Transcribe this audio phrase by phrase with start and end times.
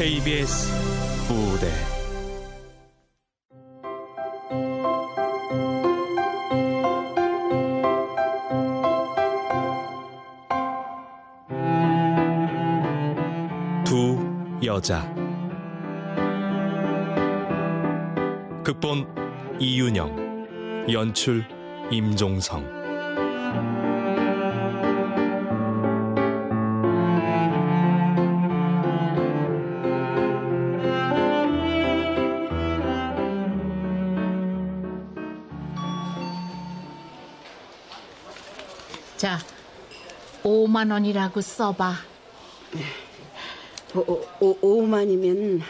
[0.00, 0.66] KBS
[1.28, 1.66] 무대.
[13.84, 14.16] 두
[14.64, 15.14] 여자.
[18.64, 19.06] 극본
[19.58, 21.44] 이윤영 연출
[21.90, 22.79] 임종성
[40.80, 41.94] 5만 원이라고 써봐.
[43.94, 45.60] 오, 오, 5만이면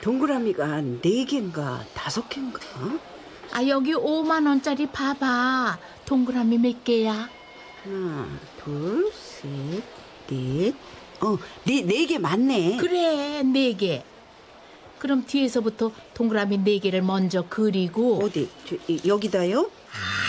[0.00, 2.58] 동그라미가 네개인가 다섯 개인가
[3.52, 5.78] 아, 여기 5만 원짜리 봐봐.
[6.06, 7.28] 동그라미 몇 개야?
[7.84, 8.26] 하나,
[8.62, 9.48] 둘, 셋,
[10.28, 10.74] 넷.
[11.20, 12.78] 어, 네, 네 개 맞네.
[12.78, 14.02] 그래, 네 개.
[15.00, 18.48] 그럼 뒤에서부터 동그라미 네 개를 먼저 그리고 어디?
[18.68, 19.70] 저, 이- 여기다요?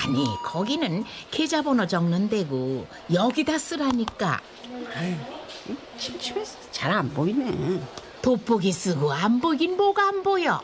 [0.08, 4.40] 아니, 거기는 계좌번호 적는 데고 여기다 쓰라니까.
[6.00, 7.80] 침침해서 잘 안 보이네.
[8.22, 10.62] 돋보기 쓰고 안 보긴 뭐가 안 보여.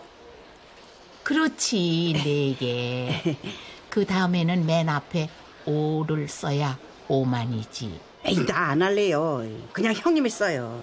[1.23, 3.37] 그렇지, 네 개.
[3.89, 5.29] 그 다음에는 맨 앞에
[5.65, 7.91] 5를 써야 5만이지.
[8.25, 9.43] 에이, 나 안 할래요.
[9.73, 10.81] 그냥 형님이 써요.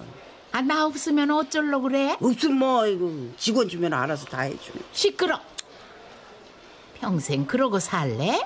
[0.55, 2.15] 아, 나 없으면 어쩔러 그래?
[2.21, 4.79] 없으면 뭐, 이거 직원 주면 알아서 다 해주네.
[4.93, 5.37] 시끄러.
[7.01, 8.39] 평생 그러고 살래?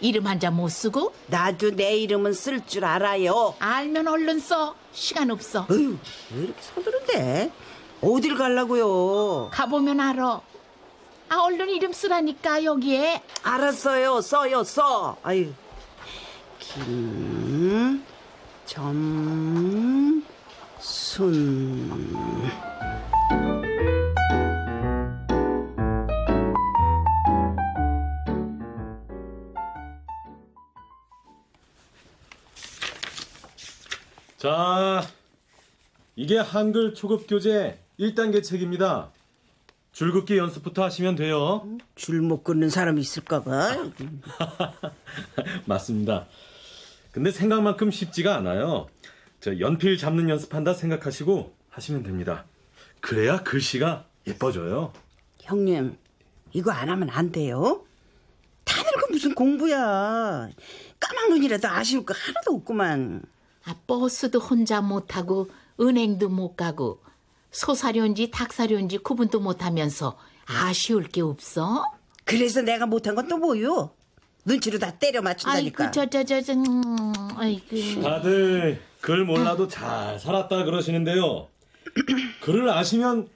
[0.00, 3.54] 이름 한 자 못 쓰고 나도 내 이름은 쓸 줄 알아요.
[3.60, 4.74] 알면 얼른 써.
[4.92, 5.66] 시간 없어.
[5.70, 5.96] 어휴,
[6.34, 7.52] 왜 이렇게 서두른데?
[8.00, 9.50] 어딜 가려고요?
[9.52, 10.40] 가보면 알아.
[11.28, 13.22] 아, 얼른 이름 쓰라니까 여기에.
[13.44, 14.20] 알았어요.
[14.20, 15.16] 써요, 써.
[15.22, 15.52] 아유.
[16.58, 18.02] 김,
[18.66, 19.99] 점,
[21.20, 21.90] 순.
[34.38, 35.02] 자,
[36.16, 39.10] 이게 한글 초급 교재 1단계 책입니다.
[39.92, 41.68] 줄긋기 연습부터 하시면 돼요.
[41.96, 43.90] 줄못 긋는 사람이 있을까 봐.
[45.66, 46.28] 맞습니다.
[47.12, 48.88] 근데 생각만큼 쉽지가 않아요.
[49.40, 52.44] 저 연필 잡는 연습한다 생각하시고 하시면 됩니다.
[53.00, 54.92] 그래야 글씨가 예뻐져요.
[55.40, 55.96] 형님,
[56.52, 57.84] 이거 안 하면 안 돼요?
[58.64, 60.48] 다 늙어 무슨 공부야.
[61.00, 63.22] 까만 눈이라도 아쉬울 거 하나도 없구만.
[63.64, 65.48] 아, 버스도 혼자 못 타고
[65.80, 67.02] 은행도 못 가고
[67.50, 71.84] 소사료인지 닭사료인지 구분도 못 하면서 아쉬울 게 없어?
[72.24, 73.90] 그래서 내가 못한 건 또 뭐요?
[74.44, 75.84] 눈치로 다 때려 맞춘다니까.
[75.84, 81.48] 아이고 저저 저저 음, 아이고 다들 글 몰라도 잘 살았다 그러시는데요.
[82.42, 83.28] 글을 아시면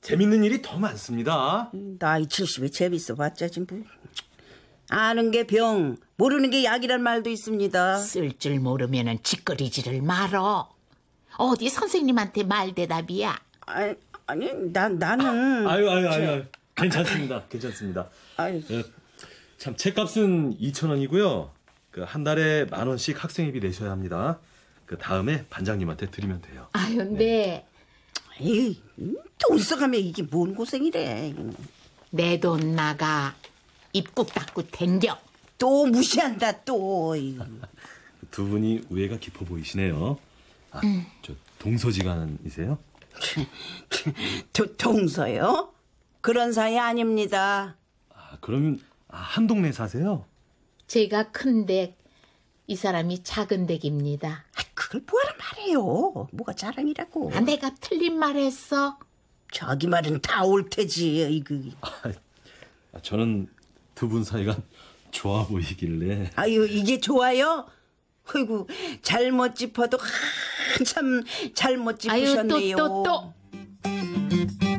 [0.00, 1.70] 재밌는 일이 더 많습니다.
[1.98, 3.84] 나이 70이 재밌어 봤자 지금 뭐.
[4.88, 7.98] 아는 게 병, 모르는 게 약이란 말도 있습니다.
[7.98, 10.68] 쓸 줄 모르면은 짓거리지를 말어.
[11.36, 13.38] 어디 선생님한테 말 대답이야.
[13.66, 13.94] 아니,
[14.26, 15.66] 아니 나, 나는.
[15.68, 16.44] 아유, 아유, 아유, 아유.
[16.74, 17.44] 괜찮습니다.
[17.48, 18.08] 괜찮습니다.
[18.36, 18.82] 아유, 예,
[19.58, 21.50] 참 책값은 2,000원이고요.
[21.92, 24.38] 그 한 달에 만 원씩 학생회비 내셔야 합니다.
[24.90, 26.66] 그 다음에 반장님한테 드리면 돼요.
[26.72, 27.64] 아유 네.
[28.40, 28.82] 에이,
[29.38, 31.32] 돈 써가며 이게 뭔 고생이래.
[32.10, 33.36] 내 돈 나가.
[33.92, 35.16] 입국 닫고 댕겨.
[35.58, 37.14] 또 무시한다, 또.
[38.32, 40.18] 두 분이 우애가 깊어 보이시네요.
[40.72, 40.80] 아,
[41.22, 42.76] 저 동서지간이세요?
[44.52, 45.72] 도, 동서요?
[46.20, 47.76] 그런 사이 아닙니다.
[48.12, 50.24] 아, 그러면 아, 한 동네 사세요?
[50.88, 51.96] 제가 큰 댁,
[52.70, 54.44] 이 사람이 작은 댁입니다.
[54.54, 56.28] 아, 그걸 뭐하러 말해요.
[56.30, 57.32] 뭐가 자랑이라고.
[57.34, 58.96] 아, 내가 틀린 말 했어.
[59.50, 61.26] 자기 말은 다올 테지.
[61.32, 61.56] 이거.
[62.92, 63.48] 아, 저는
[63.96, 64.56] 두 분 사이가
[65.10, 67.66] 좋아 보이길래 아유, 이게 좋아요?
[68.32, 68.68] 아이고,
[69.02, 69.98] 잘못 짚어도
[70.78, 71.24] 한참
[71.54, 72.76] 잘못 아유 짚으셨네요.
[72.76, 74.69] 또또 또.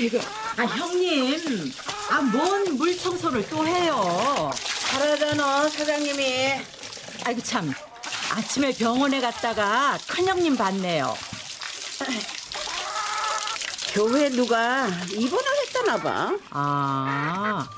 [0.00, 0.18] 아이고,
[0.56, 1.72] 아 형님,
[2.10, 4.50] 아 뭔 물 청소를 또 해요?
[4.90, 6.52] 잘하잖아, 사장님이.
[7.26, 7.70] 아이고 참,
[8.34, 11.14] 아침에 병원에 갔다가 큰 형님 봤네요.
[13.92, 16.38] 교회 누가 입원을 했다나 봐.
[16.50, 17.68] 아,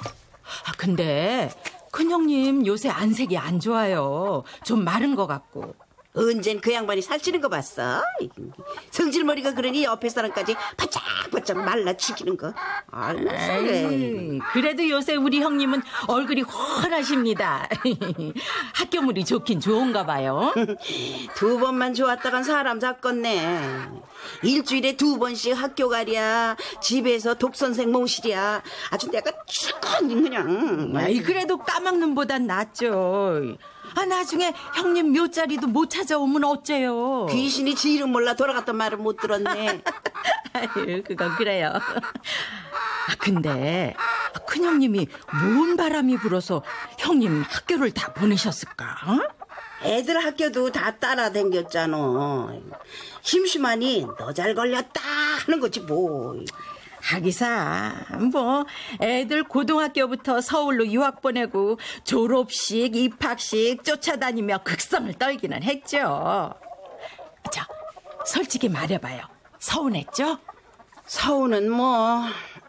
[0.66, 1.50] 아 근데
[1.90, 4.44] 큰 형님 요새 안색이 안 좋아요.
[4.64, 5.74] 좀 마른 것 같고.
[6.14, 8.02] 언젠 그 양반이 살찌는 거 봤어?
[8.90, 12.52] 성질머리가 그러니 옆에 사람까지 바짝바짝 말라 죽이는 거.
[12.90, 13.88] 그래.
[13.88, 17.66] 에이, 그래도 요새 우리 형님은 얼굴이 훤하십니다.
[18.74, 20.52] 학교물이 좋긴 좋은가 봐요.
[21.34, 23.88] 두 번만 좋았다간 사람 잡겠네.
[24.42, 28.62] 일주일에 두 번씩 학교 가랴, 집에서 독선생 모시랴.
[28.90, 30.92] 아주 내가 쭉 그냥.
[30.94, 33.56] 아이, 그래도 까막눈보단 낫죠.
[33.94, 37.26] 아, 나중에 형님 묘자리도 못 찾아오면 어째요?
[37.30, 39.82] 귀신이 지 이름 몰라 돌아갔단 말을 못 들었네.
[40.54, 41.72] 아유, 그건 그래요.
[41.74, 43.94] 아, 근데
[44.46, 45.08] 큰형님이
[45.54, 46.62] 뭔 바람이 불어서
[46.98, 48.84] 형님 학교를 다 보내셨을까?
[49.06, 49.18] 어?
[49.84, 51.96] 애들 학교도 다 따라댕겼잖아.
[53.22, 55.00] 심심하니 너 잘 걸렸다
[55.46, 56.36] 하는 거지 뭐.
[57.02, 57.92] 하기사
[58.32, 58.64] 뭐
[59.00, 66.54] 애들 고등학교부터 서울로 유학 보내고 졸업식 입학식 쫓아다니며 극성을 떨기는 했죠.
[67.50, 67.66] 자,
[68.24, 69.22] 솔직히 말해봐요.
[69.58, 70.38] 서운했죠?
[71.06, 72.22] 서우는 뭐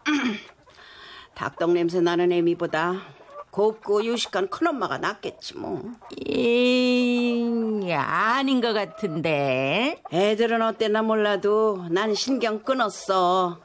[1.34, 3.14] 닭똥 냄새 나는 애미보다
[3.50, 5.80] 곱고 유식한 큰엄마가 낫겠지 뭐.
[6.16, 10.02] 이, 아닌 것 같은데.
[10.12, 13.60] 애들은 어땠나 몰라도 난 신경 끊었어.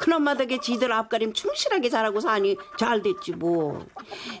[0.00, 3.86] 큰엄마 덕에 지들 앞가림 충실하게 잘하고 사니 잘 됐지 뭐.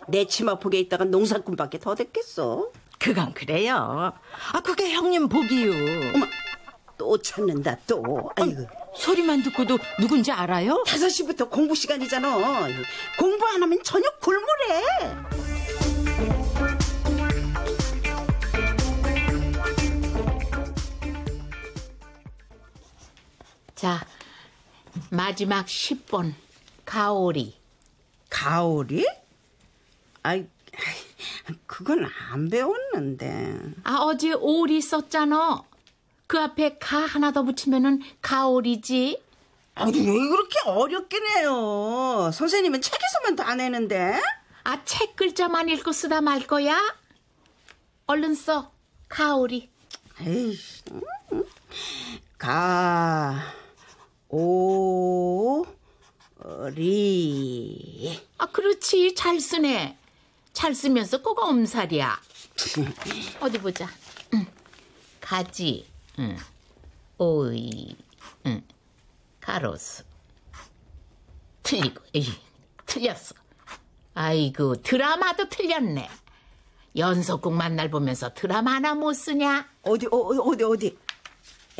[0.08, 2.70] 내 치마 폭에 있다가 농사꾼밖에 더 됐겠어.
[2.98, 4.14] 그건 그래요.
[4.52, 6.12] 아, 그게 형님 복이요.
[6.14, 6.26] 어머,
[6.96, 8.30] 또 찾는다 또.
[8.36, 8.66] 아이고.
[8.96, 10.82] 소리만 듣고도 누군지 알아요?
[10.86, 12.68] 5시부터 공부 시간이잖아.
[13.18, 14.82] 공부 안 하면 저녁 골무래.
[23.74, 24.06] 자,
[25.10, 26.34] 마지막 10번.
[26.84, 27.56] 가오리.
[28.28, 29.06] 가오리?
[30.22, 30.46] 아이,
[31.66, 33.58] 그건 안 배웠는데.
[33.84, 35.62] 아, 어제 오리 썼잖아.
[36.26, 39.20] 그 앞에 가 하나 더 붙이면은 가오리지.
[39.74, 42.30] 아니, 왜 그렇게 어렵게 내요?
[42.32, 44.20] 선생님은 책에서만 다 내는데?
[44.62, 46.78] 아, 책 글자만 읽고 쓰다 말 거야?
[48.06, 48.70] 얼른 써.
[49.08, 49.70] 가오리.
[50.20, 50.56] 에이,
[50.92, 51.44] 음.
[52.38, 53.42] 가,
[54.32, 55.66] 오,
[56.72, 58.20] 리.
[58.38, 59.14] 아, 그렇지.
[59.16, 59.98] 잘 쓰네.
[60.52, 62.20] 잘 쓰면서 꼭 엄살이야.
[63.40, 63.88] 어디 보자.
[64.34, 64.46] 응.
[65.20, 65.86] 가지.
[66.20, 66.36] 응.
[67.18, 67.96] 오이.
[68.46, 68.62] 응.
[69.40, 70.04] 가로수.
[71.64, 72.00] 틀리고.
[72.14, 72.26] 에이,
[72.86, 73.34] 틀렸어.
[74.14, 76.08] 아이고, 드라마도 틀렸네.
[76.96, 79.68] 연속곡 만날 보면서 드라마 하나 못 쓰냐?
[79.82, 80.98] 어디, 어, 어디, 어디?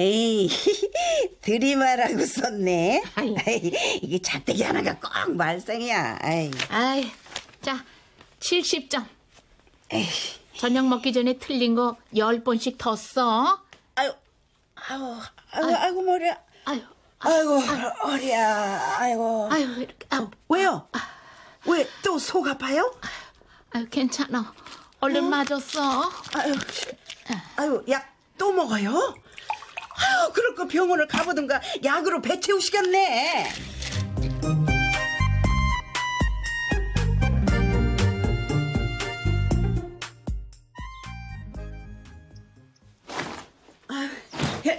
[0.01, 0.49] 에이,
[1.43, 3.03] 드리마라고 썼네.
[3.17, 3.35] 아이.
[4.01, 6.19] 이게 작대기 하나가 꼭 말썽이야.
[6.23, 6.51] 아이.
[6.71, 7.11] 아이,
[7.61, 7.85] 자,
[8.39, 9.05] 70점.
[10.57, 13.63] 저녁 먹기 전에 틀린 거 10번씩 더 써.
[13.97, 14.11] 아유,
[14.89, 15.17] 아유,
[15.53, 16.39] 아유, 아이고, 머리야.
[16.65, 16.81] 아유,
[17.19, 18.97] 아이고, 허리야.
[19.01, 19.49] 아이고.
[19.53, 20.89] 아유, 이렇게, 아유, 왜요?
[21.67, 22.91] 왜 또 속 아파요?
[23.73, 24.55] 아유, 괜찮아.
[25.01, 26.11] 얼른 맞았어.
[26.37, 26.55] 아유,
[27.57, 28.09] 아유, 약
[28.39, 29.15] 또 먹어요?
[30.01, 33.49] 아유, 그럴 거 병원을 가보든가 약으로 배 채우시겠네.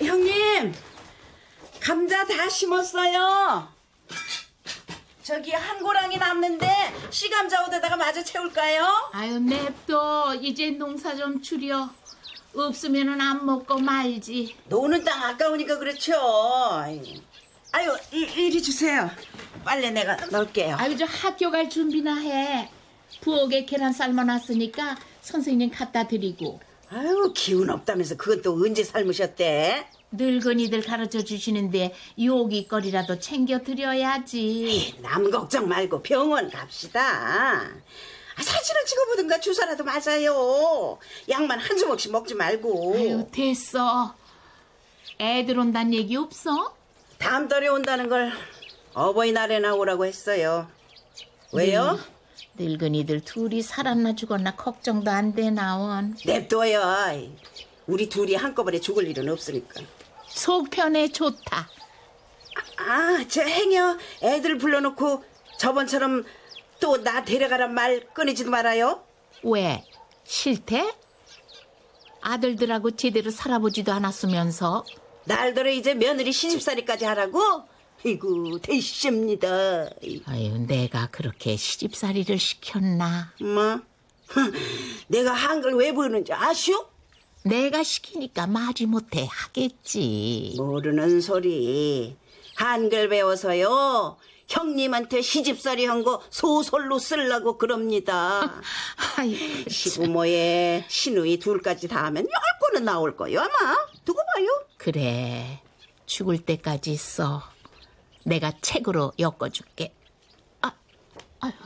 [0.03, 0.73] 형님,
[1.79, 3.68] 감자 다 심었어요.
[5.23, 6.68] 저기 한 고랑이 남는데
[7.09, 9.11] 씨감자 옷에다가 마저 채울까요?
[9.13, 10.35] 아유, 냅둬.
[10.42, 11.90] 이제 농사 좀 줄여.
[12.53, 14.55] 없으면은 안 먹고 말지.
[14.67, 16.13] 노는 땅 아까우니까 그렇죠.
[17.73, 19.09] 아유, 이, 이리 주세요.
[19.63, 20.75] 빨래 내가 넣을게요.
[20.77, 22.69] 아유, 저 학교 갈 준비나 해.
[23.21, 26.59] 부엌에 계란 삶아놨으니까 선생님 갖다 드리고.
[26.93, 29.87] 아유 기운 없다면서 또 언제 삶으셨대?
[30.11, 34.95] 늙은이들 가르쳐 주시는데 요기거리라도 챙겨 드려야지.
[35.01, 37.69] 남 걱정 말고 병원 갑시다.
[38.42, 40.98] 아, 사진을 찍어보든가 주사라도 맞아요.
[41.30, 42.95] 약만 한 주먹씩 먹지 말고.
[42.95, 44.16] 아유, 됐어.
[45.19, 46.76] 애들 온다는 얘기 없어?
[47.19, 48.31] 다음 달에 온다는 걸
[48.95, 50.68] 어버이날에 나오라고 했어요.
[51.54, 52.00] 왜요?
[52.56, 56.18] 늙은이들 둘이 살았나 죽었나 걱정도 안 돼, 나원.
[56.26, 56.81] 냅둬요.
[57.86, 59.81] 우리 둘이 한꺼번에 죽을 일은 없으니까.
[60.30, 61.69] 속편에 좋다.
[62.78, 65.24] 아, 저 행여 애들 불러놓고
[65.60, 66.26] 저번처럼
[66.81, 69.04] 또 나 데려가란 말 꺼내지도 말아요.
[69.44, 69.83] 왜?
[70.26, 70.94] 싫대?
[72.21, 74.83] 아들들하고 제대로 살아보지도 않았으면서
[75.26, 77.40] 날더러 이제 며느리 시집살이까지 하라고?
[78.04, 79.90] 이구 대십니다.
[80.26, 83.80] 아유 내가 그렇게 시집살이를 시켰나 뭐?
[85.07, 86.85] 내가 한글 왜 보는지 아슈?
[87.44, 90.54] 내가 시키니까 말이 못해 하겠지.
[90.57, 92.16] 모르는 소리.
[92.56, 94.18] 한글 배워서요.
[94.51, 98.61] 형님한테 시집살이 한 거 소설로 쓰려고 그럽니다.
[99.17, 102.31] 아이, 시부모에 시누이 둘까지 다 하면 열
[102.61, 103.75] 권은 나올 거요 아마.
[104.03, 104.47] 두고 봐요.
[104.77, 105.61] 그래.
[106.07, 107.43] 죽을 때까지 써.
[108.25, 109.93] 내가 책으로 엮어줄게.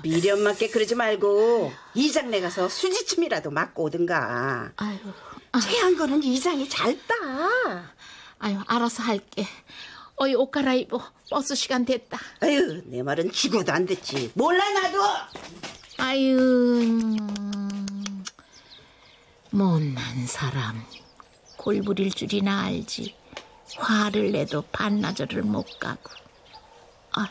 [0.03, 4.71] 미련 맞게 그러지 말고 이장네 가서 수지침이라도 맞고 오든가.
[4.77, 4.97] 아유,
[5.61, 7.15] 체한 거는 이장이 잘 따.
[8.39, 9.45] 아유, 알아서 할게.
[10.17, 11.01] 어이, 옷 갈아입어.
[11.29, 12.17] 버스 시간 됐다.
[12.41, 14.31] 아유, 내 말은 죽어도 안 됐지.
[14.33, 14.97] 몰라 나도.
[15.97, 18.23] 아유, 음,
[19.51, 20.83] 못난 사람.
[21.57, 23.15] 골부릴 줄이나 알지.
[23.77, 26.11] 화를 내도 반나절을 못 가고.
[27.11, 27.29] 아,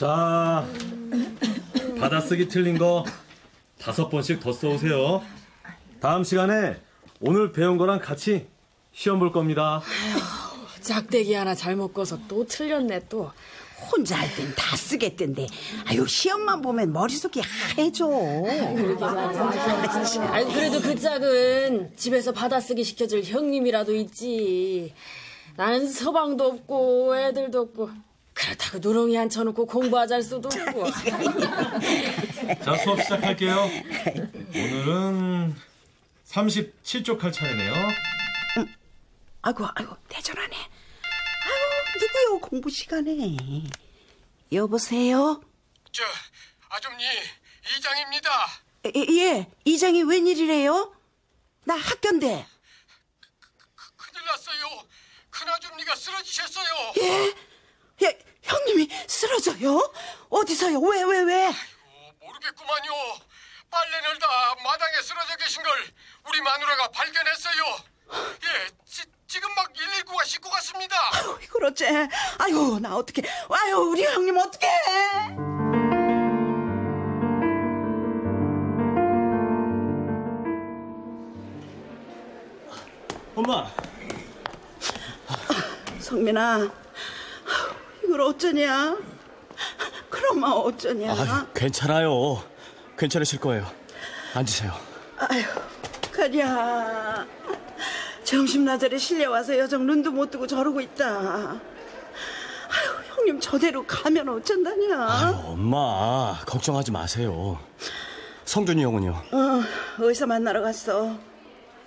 [0.00, 0.66] 자,
[1.98, 3.04] 받아쓰기 틀린 거
[3.78, 5.20] 다섯 번씩 더 써오세요.
[6.00, 6.80] 다음 시간에
[7.20, 8.46] 오늘 배운 거랑 같이
[8.92, 9.82] 시험 볼 겁니다.
[10.80, 13.30] 짝대기 하나 잘못 꺼서 또 틀렸네 또.
[13.92, 15.46] 혼자 할 땐 다 쓰겠던데.
[15.84, 18.08] 아유, 시험만 보면 머릿속이 하얘져.
[20.30, 24.94] 아니 그래도 그 짝은 집에서 받아쓰기 시켜줄 형님이라도 있지.
[25.56, 27.90] 나는 서방도 없고 애들도 없고
[28.40, 30.90] 그렇다고 누렁이 앉혀놓고 공부하잘 수도 없고.
[32.64, 33.68] 자, 수업 시작할게요.
[34.54, 35.56] 오늘은
[36.26, 37.74] 37쪽 할 차례네요.
[39.42, 40.56] 아이고, 아이고, 대전하네.
[40.56, 43.36] 아유, 누구요, 공부 시간에.
[44.52, 45.42] 여보세요?
[45.92, 46.02] 저
[46.70, 47.04] 아줌니
[47.76, 48.30] 이장입니다.
[48.96, 50.94] 예, 예, 이장이 웬일이래요?
[51.64, 52.46] 나 학교인데.
[53.96, 54.82] 큰일 났어요.
[55.28, 56.92] 큰 아줌니가 쓰러지셨어요.
[57.02, 57.34] 예?
[58.02, 58.18] 예,
[58.50, 59.92] 형님이 쓰러져요?
[60.28, 60.80] 어디서요?
[60.80, 61.46] 왜, 왜, 왜?
[61.48, 61.52] 어,
[62.20, 62.90] 모르겠구만요.
[63.70, 64.26] 빨래 널다
[64.64, 65.72] 마당에 쓰러져 계신 걸
[66.28, 67.62] 우리 마누라가 발견했어요.
[68.12, 70.96] 예, 지, 지금 막 119가 싣고 갔습니다.
[71.44, 72.08] 이걸 어째?
[72.38, 73.22] 아유, 나 어떻게?
[73.48, 74.66] 아유, 우리 형님 어떻게?
[83.36, 83.70] 엄마,
[86.00, 86.70] 성민아,
[88.10, 88.98] 이걸 어쩌냐?
[90.08, 91.12] 그럼 마 어쩌냐?
[91.12, 92.42] 아, 괜찮아요.
[92.98, 93.64] 괜찮으실 거예요.
[94.34, 94.72] 앉으세요.
[95.16, 95.44] 아유,
[96.12, 97.24] 가랴.
[98.24, 101.06] 점심 나절에 실려와서 여정 눈도 못 뜨고 저러고 있다.
[101.06, 105.06] 아유, 형님 저대로 가면 어쩐다냐?
[105.08, 107.60] 아유, 엄마, 걱정하지 마세요.
[108.44, 109.10] 성준이 형은요?
[109.10, 109.62] 어,
[109.98, 111.16] 의사 만나러 갔어.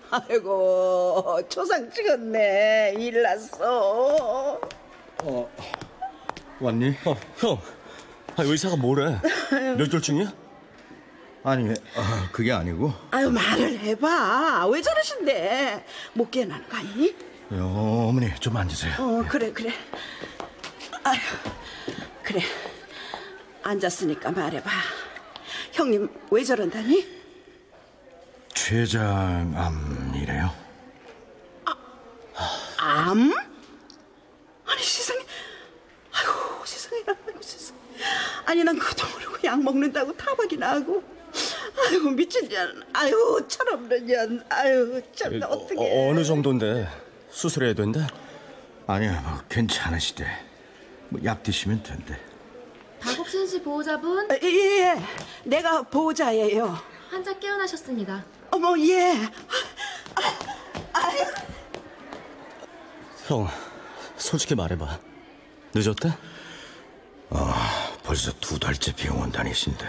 [0.10, 2.94] 아이고, 초상 찍었네.
[2.98, 4.58] 일 났어.
[6.60, 6.95] 왔니?
[7.05, 7.62] 어, 형.
[8.36, 9.19] 아, 의사가 뭐래?
[9.77, 10.33] 뇌졸중이야?
[11.43, 14.65] 아니, 아, 그게 아니고 아유, 말을 해봐.
[14.67, 15.86] 왜 저러신데?
[16.13, 17.13] 못 깨어나는 거 아니니?
[17.51, 18.93] 어, 어머니 좀 앉으세요.
[18.98, 19.74] 어, 그래, 그래.
[21.03, 21.19] 아휴,
[22.24, 22.41] 그래.
[23.62, 24.69] 앉았으니까 말해봐.
[25.74, 27.05] 형님, 왜 저런다니?
[29.33, 30.53] 췌장암이래요.
[32.77, 33.33] 암?
[34.65, 35.19] 아니, 세상에.
[36.13, 37.01] 아이고, 세상에.
[37.07, 37.79] 아이고, 세상에.
[38.46, 41.03] 아니, 난 그것도 모르고 약 먹는다고 타박이나 하고.
[41.88, 42.84] 아이고, 미친 년.
[42.93, 44.43] 아이고, 철없는 년.
[44.50, 45.75] 아이고, 참, 나 어떡해.
[45.77, 46.88] 어, 어느 정도인데
[47.29, 48.05] 수술해야 된대?
[48.88, 50.25] 아니야, 뭐 괜찮으시대.
[51.10, 52.20] 뭐 약 드시면 된대.
[53.00, 55.01] 박옥신 씨 보호자분 아, 예, 예.
[55.43, 56.77] 내가 보호자예요.
[57.10, 58.24] 환자 깨어나셨습니다.
[58.51, 59.13] 어머, 예.
[63.27, 63.48] 형,
[64.17, 65.00] 솔직히 말해봐.
[65.74, 66.10] 늦었대?
[68.03, 69.86] 벌써 두 달째 병원 다니신데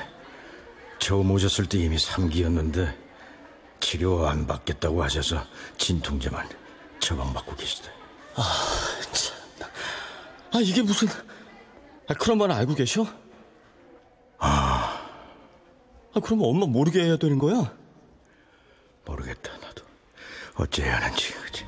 [0.98, 2.96] 처음 오셨을 때 이미 3기였는데
[3.80, 5.44] 치료 안 받겠다고 하셔서
[5.76, 6.48] 진통제만
[7.00, 7.90] 처방받고 계시대.
[10.52, 11.08] 아, 이게 무슨.
[12.08, 13.06] 아, 그런 말 알고 계셔?
[14.38, 15.06] 아.
[16.14, 17.74] 아, 그러면 엄마 모르게 해야 되는 거야?
[19.04, 19.84] 모르겠다 나도
[20.54, 21.66] 어째야 하는지 그지.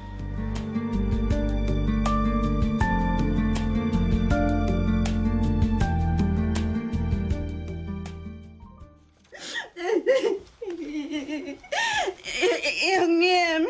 [12.94, 13.66] 형님,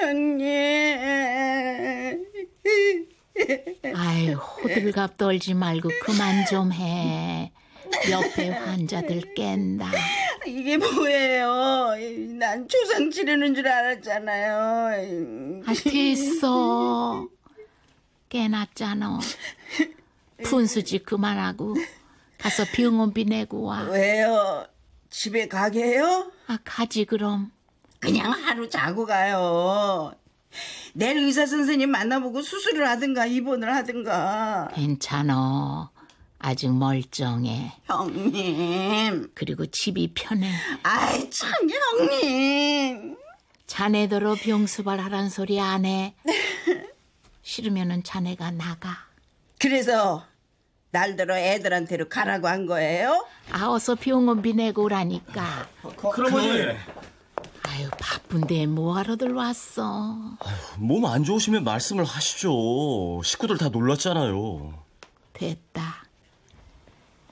[0.00, 0.98] 형님.
[3.94, 7.52] 아유, 호들갑 떨지 말고 그만 좀 해.
[8.10, 9.90] 옆에 환자들 깬다.
[10.46, 11.94] 이게 뭐예요?
[12.38, 15.62] 난 조상 지르는 줄 알았잖아요.
[15.66, 17.28] 아, 됐어.
[18.28, 19.20] 깨났잖아.
[20.44, 21.74] 푼수지 그만하고
[22.38, 23.82] 가서 병원비 내고 와.
[23.82, 24.66] 왜요?
[25.10, 26.32] 집에 가게요?
[26.52, 27.50] 아, 가지 그럼.
[27.98, 30.12] 그냥 하루 자고 가요.
[30.92, 34.68] 내일 의사 선생님 만나보고 수술을 하든가 입원을 하든가.
[34.74, 35.90] 괜찮아.
[36.38, 37.72] 아직 멀쩡해.
[37.84, 39.30] 형님.
[39.34, 40.52] 그리고 집이 편해.
[40.82, 43.16] 아이 참 형님.
[43.66, 46.14] 자네더러 병수발 하란 소리 안 해.
[47.40, 49.06] 싫으면은 자네가 나가.
[49.58, 50.26] 그래서
[50.96, 53.26] 날들어 애들한테로 가라고 한 거예요?
[53.50, 55.66] 아, 어서 병원비 내고 오라니까.
[56.12, 56.48] 그러머니
[57.62, 60.16] 아유, 바쁜데 뭐하러들 왔어.
[60.76, 63.22] 몸 안 좋으시면 말씀을 하시죠.
[63.24, 64.74] 식구들 다 놀랐잖아요.
[65.32, 66.04] 됐다.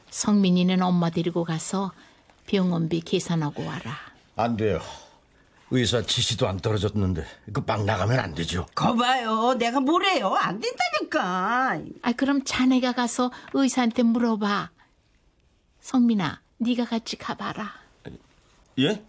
[0.09, 1.93] 성민이는 엄마 데리고 가서
[2.47, 3.95] 병원비 계산하고 와라.
[4.37, 4.81] 안 돼요.
[5.73, 8.67] 의사 지시도 안 떨어졌는데 그막 나가면 안 되죠.
[8.75, 9.55] 거봐요.
[9.55, 10.35] 내가 뭐래요?
[10.35, 11.81] 안 된다니까.
[12.03, 14.71] 아, 그럼 자네가 가서 의사한테 물어봐.
[15.81, 17.73] 성민아, 네가 같이 가봐라.
[18.81, 19.03] 예?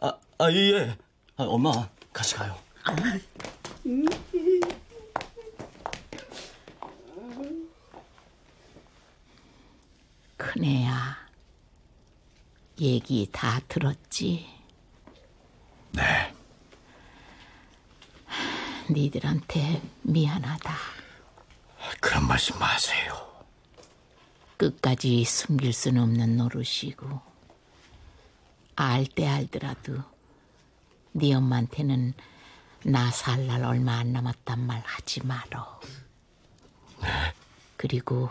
[0.00, 0.98] 아, 아, 예, 예.
[1.36, 2.56] 아, 엄마, 같이 가요.
[10.36, 11.16] 큰애야,
[12.80, 14.57] 얘기 다 들었지?
[15.92, 16.34] 네.
[18.90, 20.74] 니들한테 미안하다.
[22.00, 23.26] 그런 말씀 마세요.
[24.56, 27.20] 끝까지 숨길 수는 없는 노릇이고
[28.76, 30.02] 알 때 알더라도
[31.12, 32.14] 네 엄마한테는
[32.84, 35.80] 나 살 날 얼마 안 남았단 말 하지 말어.
[37.76, 38.30] 그리고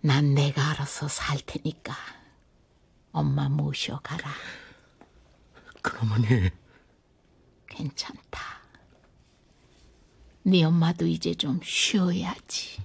[0.00, 1.94] 난 내가 알아서 살 테니까
[3.12, 4.30] 엄마 모셔가라.
[5.88, 6.50] 그러머니
[7.66, 8.58] 괜찮다.
[10.42, 12.82] 네 엄마도 이제 좀 쉬어야지.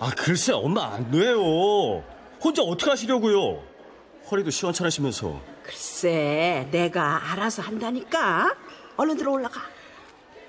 [0.00, 2.02] 아, 글쎄, 엄마 안 돼요.
[2.42, 3.62] 혼자 어떻게 하시려고요?
[4.30, 5.40] 허리도 시원찮으시면서.
[5.62, 8.54] 글쎄, 내가 알아서 한다니까.
[8.96, 9.62] 얼른 들어 올라가.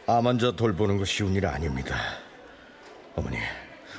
[0.08, 1.96] 암 환자 돌보는 거 쉬운 일 아닙니다.
[3.16, 3.38] 어머니,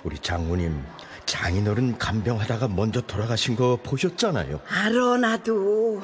[0.04, 0.82] 우리 장모님
[1.24, 4.60] 장인어른 간병하다가 먼저 돌아가신 거 보셨잖아요.
[4.68, 6.00] 알아 나도.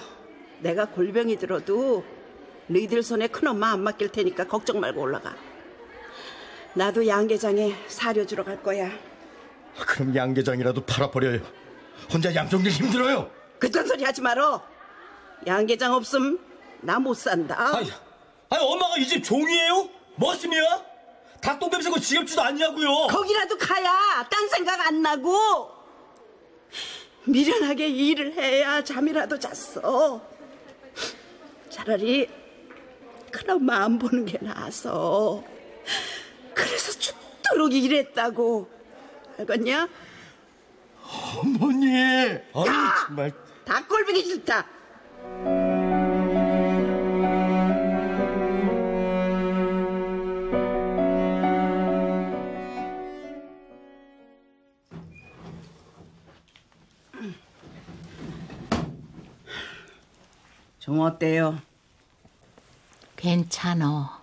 [0.60, 2.04] 내가 골병이 들어도
[2.66, 5.34] 너희들 손에 큰 엄마 안 맡길 테니까 걱정 말고 올라가.
[6.74, 8.90] 나도 양계장에 사료 주러 갈 거야.
[9.86, 11.40] 그럼 양계장이라도 팔아버려요.
[12.12, 13.30] 혼자 양쪽일 힘들어요.
[13.58, 14.62] 그딴 소리 하지 말어.
[15.46, 16.38] 양계장 없음
[16.80, 17.76] 나 못 산다.
[17.76, 17.90] 아니,
[18.52, 19.88] 아니, 엄마가 이 집 종이에요?
[20.16, 20.84] 머슴이야?
[21.40, 23.06] 닭똥 냄새고 지겹지도 않냐고요.
[23.08, 25.70] 거기라도 가야 딴 생각 안 나고
[27.24, 30.20] 미련하게 일을 해야 잠이라도 잤어.
[31.70, 32.28] 차라리
[33.32, 35.42] 큰엄마 안 보는 게 나아서
[36.54, 38.68] 그래서 죽도록 일했다고
[39.38, 39.88] 알겠냐?
[41.38, 41.86] 어머니.
[41.88, 42.94] 아유, 야!
[43.06, 43.32] 정말.
[43.64, 44.66] 다 꼴보기 싫다.
[60.92, 61.59] 좀 어때요?
[63.16, 64.20] 괜찮어.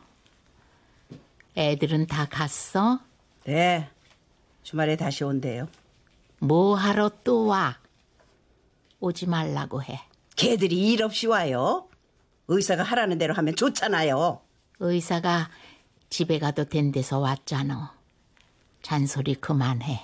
[1.58, 3.00] 애들은 다 갔어?
[3.44, 3.90] 네.
[4.62, 5.68] 주말에 다시 온대요.
[6.38, 7.80] 뭐 하러 또 와?
[9.00, 10.00] 오지 말라고 해.
[10.36, 11.90] 걔들이 일 없이 와요.
[12.48, 14.40] 의사가 하라는 대로 하면 좋잖아요.
[14.80, 15.50] 의사가
[16.12, 17.96] 집에 가도 된 데서 왔잖아.
[18.84, 20.00] 잔소리 그만해.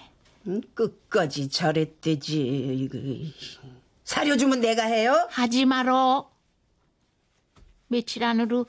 [0.48, 0.62] 응?
[0.74, 2.90] 끝까지 잘했대지.
[4.04, 5.28] 사료 주면 내가 해요?
[5.30, 6.34] 하지 말어.
[7.88, 8.66] 며칠 안으로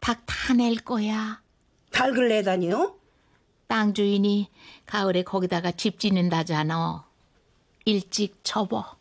[0.00, 1.42] 닭 다 낼 거야.
[1.92, 2.96] 닭을 내다니요?
[3.66, 4.50] 땅 주인이
[4.86, 7.06] 가을에 거기다가 집 짓는다잖아.
[7.84, 8.96] 일찍 접어.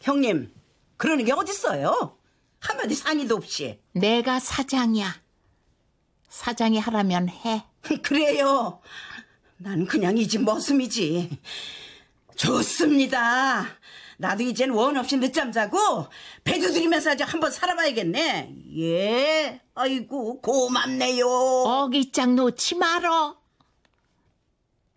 [0.00, 0.52] 형님,
[0.96, 2.16] 그러는 게 어딨어요?
[2.60, 3.78] 한마디 상의도 없이.
[3.92, 5.14] 내가 사장이야.
[6.28, 7.64] 사장이 하라면 해.
[8.02, 8.80] 그래요.
[9.58, 11.38] 난 그냥 이 집 머슴이지.
[12.36, 13.66] 좋습니다.
[14.24, 15.78] 나도 이젠 원 없이 늦잠 자고
[16.44, 18.54] 배도 들이면서 아주 한번 살아봐야겠네.
[18.78, 19.60] 예.
[19.74, 21.28] 아이고 고맙네요.
[21.28, 23.36] 어기장 놓지 말어.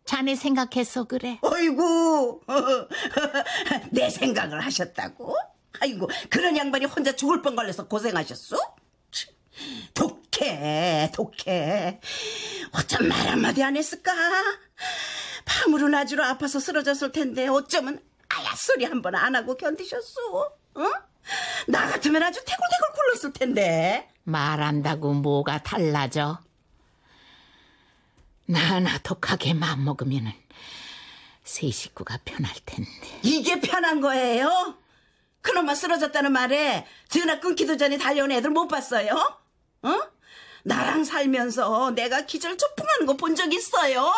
[0.06, 1.40] 자네 생각해서 그래.
[1.44, 2.42] 아이고
[3.92, 5.36] 내 생각을 하셨다고?
[5.82, 7.86] 아이고 그런 양반이 혼자 죽을 뻔 걸려서
[9.94, 12.00] 독해 독해, 독해.
[12.72, 14.14] 어쩜 말 한마디 안 했을까?
[15.44, 20.22] 밤으로 낮으로 아파서 쓰러졌을 텐데 어쩌면 아야 소리 한 번 안 하고 견디셨어?
[20.76, 20.92] 어?
[21.68, 24.10] 나 같으면 아주 태굴태굴 굴렀을 텐데.
[24.24, 26.40] 말한다고 뭐가 달라져?
[28.46, 30.32] 나나 독하게 마음먹으면은
[31.44, 33.20] 새 식구가 편할 텐데.
[33.24, 34.78] 이게 편한 거예요?
[35.42, 39.12] 그놈아 쓰러졌다는 말에 전화 끊기도 전에 달려온 애들 못 봤어요?
[39.84, 40.00] 어?
[40.64, 44.14] 나랑 살면서 내가 기절 초풍하는 거 본 적 있어요?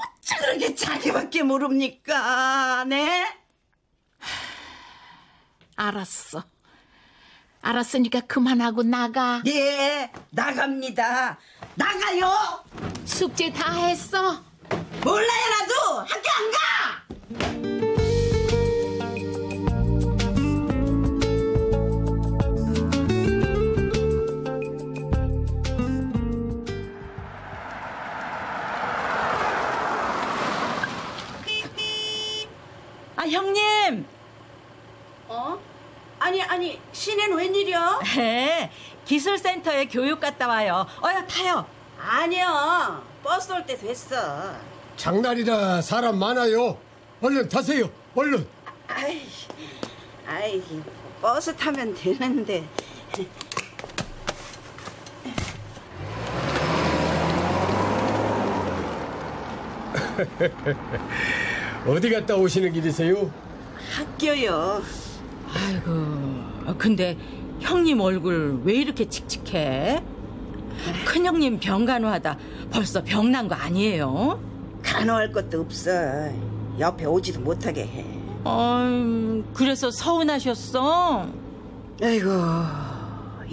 [0.00, 2.84] 어찌 그렇게 자기밖에 모릅니까?
[2.86, 3.36] 네?
[5.76, 6.44] 알았어.
[7.62, 9.42] 알았으니까 그만하고 나가.
[9.46, 11.38] 예, 나갑니다.
[11.74, 12.64] 나가요!
[13.04, 14.42] 숙제 다 했어?
[15.04, 15.26] 몰라요,
[15.58, 16.00] 나도!
[16.00, 16.58] 학교 안 가!
[37.00, 38.00] 신엔 웬일이야?
[38.14, 38.70] 네,
[39.06, 40.86] 기술센터에 교육 갔다 와요.
[41.02, 41.64] 어여, 타요.
[41.98, 43.02] 아니요.
[43.24, 44.16] 버스 올 때 됐어.
[44.98, 46.76] 장날이라 사람 많아요.
[47.22, 47.88] 얼른 타세요.
[48.14, 48.46] 얼른.
[48.86, 49.22] 아이,
[50.26, 50.62] 아이,
[51.22, 52.68] 버스 타면 되는데.
[61.86, 63.30] 어디 갔다 오시는 길이세요?
[63.94, 64.82] 학교요.
[65.54, 65.90] 아이고,
[66.78, 67.16] 근데
[67.60, 70.02] 형님 얼굴 왜 이렇게 칙칙해?
[71.04, 72.38] 큰형님 병간호하다
[72.70, 74.40] 벌써 병난 거 아니에요?
[74.82, 75.90] 간호할 것도 없어.
[76.78, 78.04] 옆에 오지도 못하게 해.
[78.44, 81.26] 어, 그래서 서운하셨어?
[82.02, 82.30] 아이고,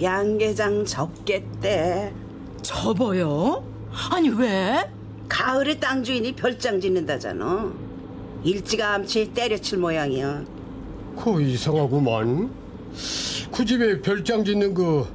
[0.00, 2.14] 양계장 접겠대.
[2.62, 3.62] 접어요?
[4.10, 4.90] 아니 왜?
[5.28, 7.70] 가을에 땅 주인이 별장 짓는다잖아.
[8.44, 10.44] 일찌감치 때려칠 모양이야.
[11.22, 12.50] 그 이상하구만.
[13.52, 15.06] 그 집에 별장 짓는 거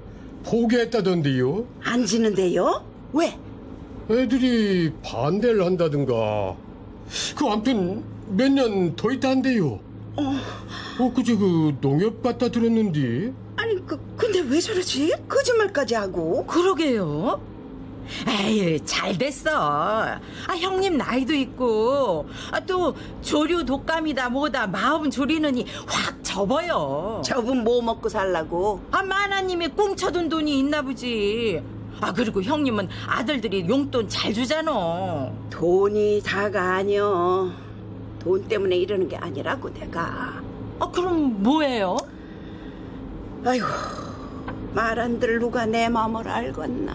[0.46, 1.66] 포기했다던데요.
[1.84, 2.86] 안 짓는데요?
[3.14, 3.38] 왜?
[4.10, 6.56] 애들이 반대를 한다든가.
[7.38, 9.80] 그 아무튼 몇 년 더 있다 한대요.
[10.16, 13.34] 어, 그제 그 농협 갖다 들었는데.
[13.56, 15.14] 아니, 그, 근데 왜 저러지?
[15.28, 16.46] 거짓말까지 하고.
[16.46, 17.42] 그러게요.
[18.28, 19.50] 에이, 잘 됐어.
[19.54, 20.20] 아,
[20.58, 27.22] 형님 나이도 있고, 아, 또 조류 독감이다 뭐다 마음 졸이느니 확 접어요.
[27.26, 28.82] 저분 뭐 먹고 살라고?
[28.92, 31.62] 아, 마나님이 꽁쳐둔 돈이 있나 보지.
[32.02, 35.32] 아, 그리고 형님은 아들들이 용돈 잘 주잖아.
[35.50, 37.52] 돈이 다가 아니여.
[38.20, 40.42] 돈 때문에 이러는 게 아니라고 내가.
[40.80, 41.96] 아, 그럼 뭐예요?
[43.46, 43.66] 아이고
[44.74, 46.94] 말 안 들을 누가 내 마음을 알겠나.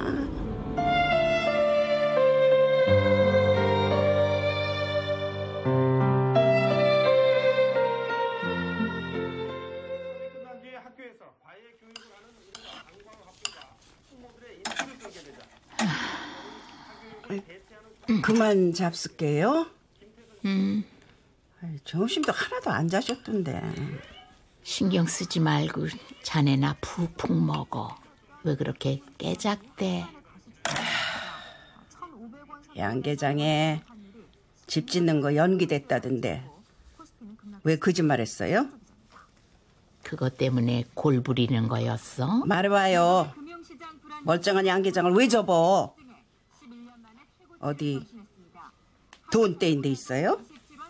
[18.23, 19.67] 그만 잡술게요.
[20.45, 20.85] 음,
[21.85, 23.63] 점심도 하나도 안 자셨던데.
[24.63, 25.87] 신경 쓰지 말고
[26.23, 27.97] 자네나 푹푹 먹어.
[28.45, 30.05] 왜 그렇게 깨작대?
[32.79, 33.83] 양계장에
[34.67, 36.45] 집 짓는 거 연기됐다던데
[37.65, 38.69] 왜 거짓말했어요?
[40.03, 42.45] 그것 때문에 골 부리는 거였어?
[42.47, 43.33] 말해봐요.
[44.25, 45.95] 멀쩡한 양계장을 왜 접어?
[47.61, 48.07] 어디
[49.31, 50.41] 돈 떼인 데 있어요?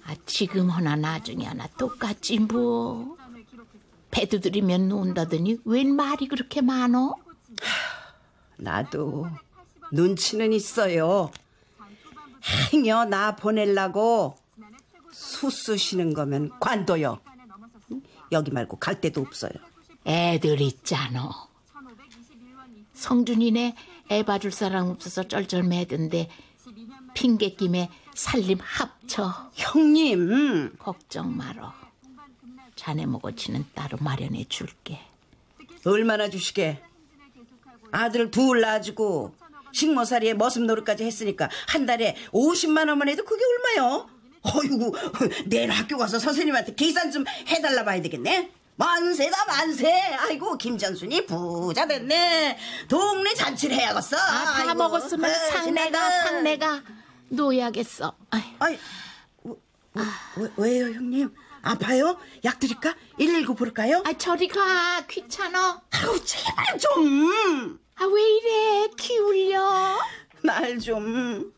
[0.05, 3.17] 아, 지금 하나 나중에 하나 똑같지 뭐.
[4.11, 7.15] 배 두드리면 논다더니 웬 말이 그렇게 많어?
[8.57, 9.29] 나도
[9.93, 11.31] 눈치는 있어요.
[12.73, 14.37] 행여 나 보낼라고
[15.13, 17.21] 수쓰시는 거면 관둬요.
[18.33, 19.53] 여기 말고 갈 데도 없어요.
[20.07, 21.49] 애들 있잖아.
[22.95, 23.77] 성준이네
[24.11, 26.31] 애 봐줄 사람 없어서 쩔쩔매던데
[27.15, 29.51] 핑계김에 살림 합쳐.
[29.55, 31.73] 형님 걱정 말어.
[32.75, 35.01] 자네 먹어치는 따로 마련해 줄게.
[35.85, 36.83] 얼마나 주시게?
[37.91, 39.35] 아들 둘 낳아주고
[39.79, 44.09] 식모살이에 머슴 노릇까지 했으니까 한 달에 50만 원만 해도 그게 얼마요?
[44.43, 44.93] 어이구
[45.47, 48.53] 내일 학교 가서 선생님한테 계산 좀 해달라 봐야 되겠네.
[48.77, 49.91] 만세다 만세.
[50.19, 52.59] 아이고 김전순이 부자 됐네.
[52.89, 54.17] 동네 잔치를 해야겠어.
[54.17, 56.11] 아, 다 먹었으면 아, 상내가.
[56.23, 56.83] 상내가
[57.29, 58.15] 놓여야겠어.
[58.31, 58.79] 아이,
[59.45, 59.55] 왜,
[60.37, 61.35] 왜, 왜요 형님?
[61.63, 62.19] 아파요?
[62.45, 62.95] 약 드릴까?
[63.19, 64.03] 119 부를까요?
[64.07, 64.61] 아 저리 가.
[64.99, 65.03] 아유,
[65.91, 67.79] 아우 제발 좀.
[67.97, 68.68] 아, 왜 이래?
[70.69, 71.55] 날좀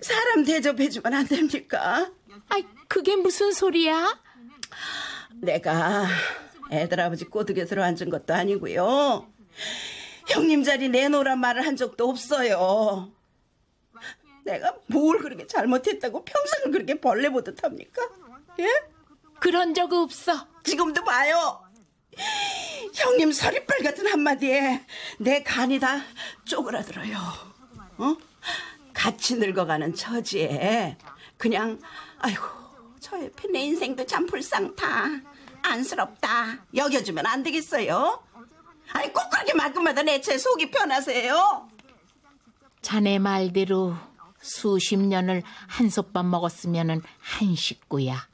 [0.00, 2.10] 사람 대접해주면 안 됩니까?
[2.48, 4.20] 아이, 그게 무슨 소리야?
[5.34, 6.06] 내가
[6.70, 9.28] 애들 아버지 꼬드겨 들어앉은 것도 아니고요.
[10.28, 13.12] 형님 자리 내놓으란 말을 한 적도 없어요.
[14.44, 18.02] 내가 뭘 그렇게 잘못했다고 평생 그렇게 벌레 보듯 합니까?
[18.60, 18.68] 예?
[19.40, 20.46] 그런 적 없어.
[20.64, 21.64] 지금도 봐요.
[22.94, 24.84] 형님 서리빨 같은 한마디에
[25.18, 26.02] 내 간이 다
[26.44, 27.16] 쪼그라들어요.
[27.98, 28.16] 어?
[28.92, 30.96] 같이 늙어가는 처지에
[31.36, 31.78] 그냥
[32.18, 32.42] 아이고
[33.00, 34.86] 저 옆에 내 인생도 참 불쌍타
[35.62, 38.22] 안쓰럽다 여겨주면 안 되겠어요?
[38.92, 41.68] 아니 꼭 그렇게 말끝마다 내 제 속이 편하세요?
[42.80, 43.94] 자네 말대로
[44.40, 48.26] 수십 년을 한솥밥 먹었으면은 한 식구야.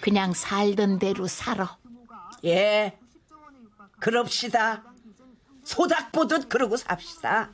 [0.00, 1.78] 그냥 살던 대로 살아.
[2.44, 2.98] 예,
[4.00, 4.84] 그럽시다.
[5.62, 7.52] 소닥 보듯 그러고 삽시다.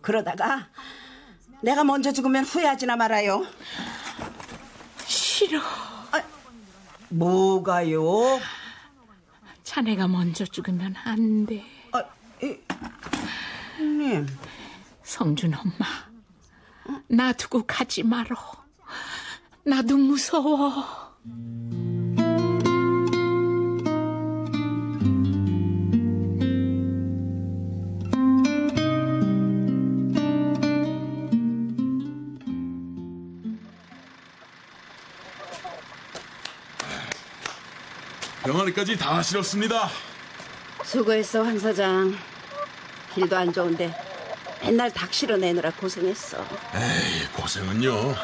[0.00, 0.68] 그러다가
[1.62, 3.46] 내가 먼저 죽으면 후회하지나 말아요.
[5.06, 5.60] 싫어.
[7.10, 8.40] 뭐가요?
[9.64, 11.64] 자네가 먼저 죽으면 안 돼.
[11.92, 12.02] 아,
[12.42, 12.56] 이,
[13.76, 14.26] 형님.
[15.02, 18.36] 성준 엄마, 나 두고 가지 말어.
[19.64, 20.84] 나도 무서워.
[38.44, 39.88] 병아리까지 다 실었습니다.
[40.84, 42.16] 수고했어, 황 사장.
[43.14, 43.94] 길도 안 좋은데
[44.62, 46.38] 맨날 닭 실어내느라 고생했어.
[46.74, 48.14] 에이, 고생은요.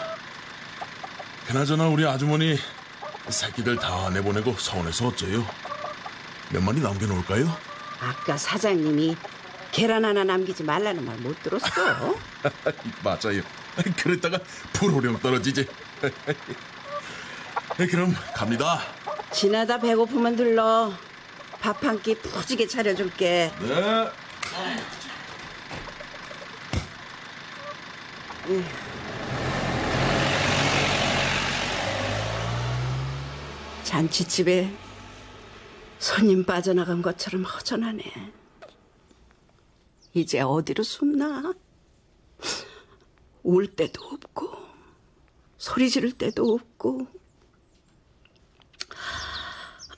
[1.46, 2.58] 그나저나 우리 아주머니
[3.28, 5.46] 새끼들 다 내보내고 서운해서 어째요?
[6.50, 7.56] 몇 마리 남겨놓을까요?
[8.00, 9.16] 아까 사장님이
[9.72, 11.66] 계란 하나 남기지 말라는 말 못 들었어?
[13.02, 13.42] 맞아요.
[13.96, 14.38] 그랬다가
[14.72, 15.66] 불호령 떨어지지.
[17.76, 18.80] 네, 그럼 갑니다.
[19.36, 20.90] 지나다 배고프면 들러.
[21.60, 23.50] 밥 한 끼 푸지게 차려줄게.
[23.60, 24.10] 네.
[33.82, 34.72] 잔치집에
[35.98, 38.02] 손님 빠져나간 것처럼 허전하네.
[40.14, 41.52] 이제 어디로 숨나?
[43.42, 44.50] 울 때도 없고,
[45.58, 47.06] 소리 지를 때도 없고.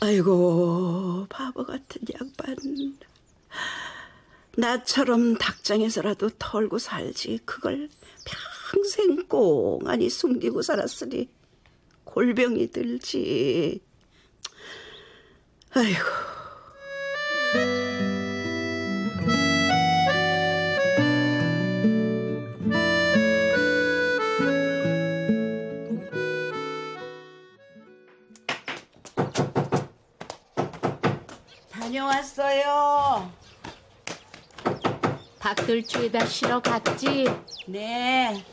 [0.00, 2.56] 아이고, 바보 같은 양반.
[4.56, 7.40] 나처럼 닭장에서라도 털고 살지.
[7.44, 7.88] 그걸
[8.70, 11.28] 평생 꽁하니 숨기고 살았으니
[12.04, 13.80] 골병이 들지.
[15.70, 16.00] 아이고.
[31.88, 33.32] 다녀왔어요.
[35.38, 37.26] 닭들 주에다 실어 갔지?
[37.66, 38.44] 네.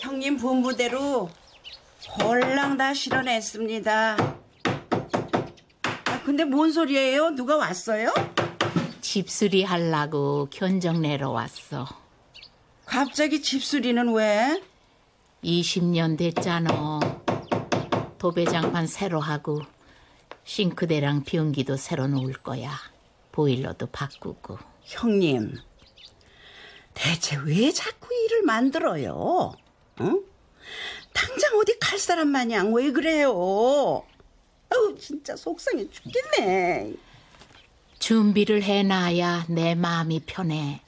[0.00, 1.30] 형님 분부대로
[2.20, 4.16] 홀랑 다 실어냈습니다.
[6.04, 7.30] 아, 근데 뭔 소리예요?
[7.36, 8.12] 누가 왔어요?
[9.00, 11.86] 집수리 하려고 견적 내러 왔어.
[12.84, 14.60] 갑자기 집수리는 왜?
[15.44, 16.98] 20년 됐잖아.
[18.18, 19.60] 도배장판 새로 하고
[20.46, 22.72] 싱크대랑 변기도 새로 놓을 거야.
[23.32, 24.58] 보일러도 바꾸고.
[24.84, 25.56] 형님,
[26.94, 29.52] 대체 왜 자꾸 일을 만들어요?
[30.00, 30.22] 응?
[31.12, 33.30] 당장 어디 갈 사람 마냥 왜 그래요?
[34.70, 36.94] 아우 진짜 속상해 죽겠네.
[37.98, 40.80] 준비를 해놔야 내 마음이 편해.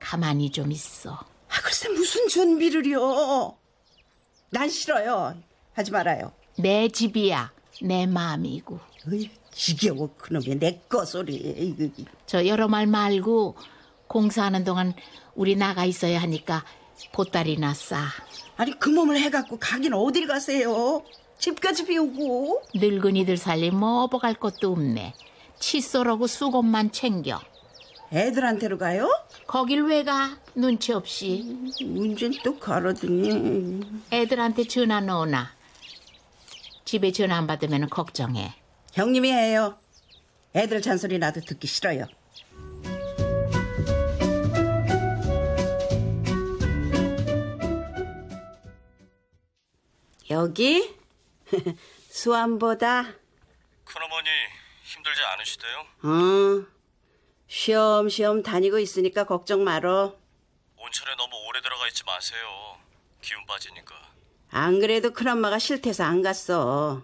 [0.00, 1.12] 가만히 좀 있어.
[1.48, 3.56] 아 글쎄 무슨 준비를요?
[4.50, 5.40] 난 싫어요.
[5.74, 6.32] 하지 말아요.
[6.58, 7.52] 내 집이야.
[7.82, 8.78] 내 마음이고.
[9.08, 11.94] 어이, 지겨워 그놈의 내 거 소리.
[12.26, 13.56] 저 여러 말 말고
[14.06, 14.94] 공사하는 동안
[15.34, 16.64] 우리 나가 있어야 하니까
[17.12, 18.04] 보따리나 싸.
[18.56, 21.02] 아니 그 몸을 해갖고 가긴 어딜 가세요?
[21.38, 22.62] 집까지 비우고.
[22.74, 25.14] 늙은이들 살림 뭐 먹어갈 것도 없네.
[25.58, 27.40] 칫솔하고 수건만 챙겨.
[28.12, 29.08] 애들한테로 가요?
[29.46, 30.36] 거길 왜 가?
[30.54, 31.56] 눈치 없이.
[31.80, 33.80] 문제는 또 가라더니.
[34.12, 35.48] 애들한테 전화 넣어놔.
[36.90, 38.52] 집에 전화 안 받으면 걱정해.
[38.94, 39.78] 형님이 해요.
[40.56, 42.04] 애들 잔소리 나도 듣기 싫어요.
[50.30, 50.96] 여기
[52.10, 53.04] 수암보다
[53.84, 54.28] 큰어머니
[54.82, 55.78] 힘들지 않으시대요?
[56.02, 56.66] 어
[57.46, 60.18] 쉬엄쉬엄 다니고 있으니까 걱정 말어.
[60.76, 62.80] 온천에 너무 오래 들어가 있지 마세요.
[63.22, 64.09] 기운 빠지니까.
[64.50, 67.02] 안 그래도 큰엄마가 싫대서 안 갔어.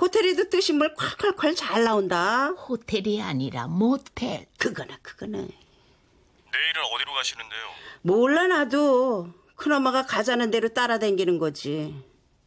[0.00, 2.48] 호텔에도 뜨신 물 콸콸콸 잘 나온다.
[2.48, 4.46] 호텔이 아니라 모텔.
[4.58, 5.38] 그거나 그거나.
[5.38, 7.60] 내일은 어디로 가시는데요?
[8.02, 9.28] 몰라 나도.
[9.56, 11.94] 큰엄마가 가자는 대로 따라다니는 거지.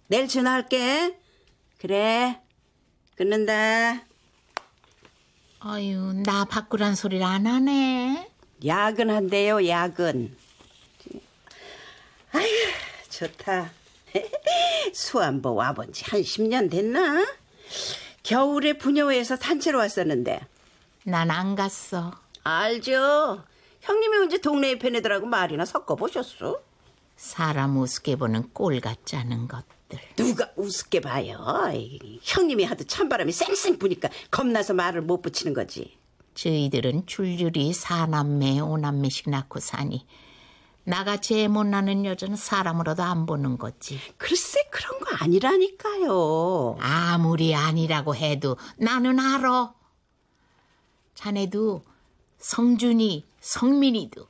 [0.07, 1.17] 내일 전화할게.
[1.79, 2.39] 그래.
[3.15, 4.03] 끊는다.
[5.59, 8.29] 아유, 나 바꾸란 소리를 안 하네.
[8.65, 10.37] 야근한대요, 야근.
[12.33, 12.45] 아휴,
[13.09, 13.71] 좋다.
[14.93, 17.25] 수안보 와본 지 한 10년 됐나?
[18.23, 20.41] 겨울에 부녀회에서 산채로 왔었는데.
[21.05, 22.11] 난 안 갔어.
[22.43, 23.43] 알죠.
[23.81, 26.59] 형님이 언제 동네에 팬애들하고 말이나 섞어보셨어?
[27.15, 29.99] 사람 우습게 보는 꼴 같지 않은 것들.
[30.17, 31.37] 누가 우습게 봐요?
[32.21, 35.97] 형님이 하도 찬바람이 쌩쌩 부니까 겁나서 말을 못 붙이는 거지.
[36.35, 40.05] 저희들은 줄줄이 사남매, 오남매씩 낳고 사니
[40.87, 43.99] 나같이 애못 낳는 여자는 사람으로도 안 보는 거지.
[44.15, 46.77] 글쎄 그런 거 아니라니까요.
[46.79, 49.73] 아무리 아니라고 해도 나는 알아.
[51.13, 51.83] 자네도
[52.37, 54.29] 성준이, 성민이도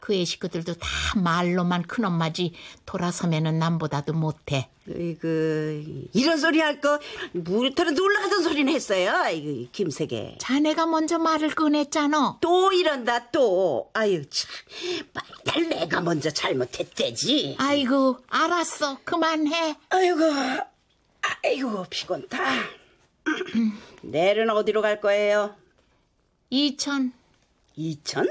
[0.00, 2.52] 그의 식구들도 다 말로만 큰엄마지
[2.86, 4.68] 돌아서면은 남보다도 못해.
[4.88, 6.98] 이그 이런 소리 할 거
[7.32, 9.12] 물터는 놀라던 소리는 했어요.
[9.14, 10.38] 아이고 김세계.
[10.40, 12.38] 자네가 먼저 말을 꺼냈잖아.
[12.40, 13.90] 또 이런다 또.
[13.92, 14.50] 아유 참.
[15.44, 17.56] 날 내가 먼저 잘못했대지.
[17.58, 19.76] 아이고 알았어 그만해.
[19.90, 20.18] 아이고
[21.44, 22.38] 아이고 피곤다.
[24.02, 25.54] 내일은 어디로 갈 거예요?
[26.48, 27.12] 이천.
[27.76, 28.26] 이천?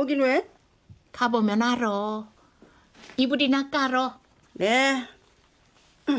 [0.00, 0.48] 거긴 왜?
[1.12, 2.26] 가보면 알아.
[3.18, 4.18] 이불이나 깔어.
[4.54, 5.06] 네.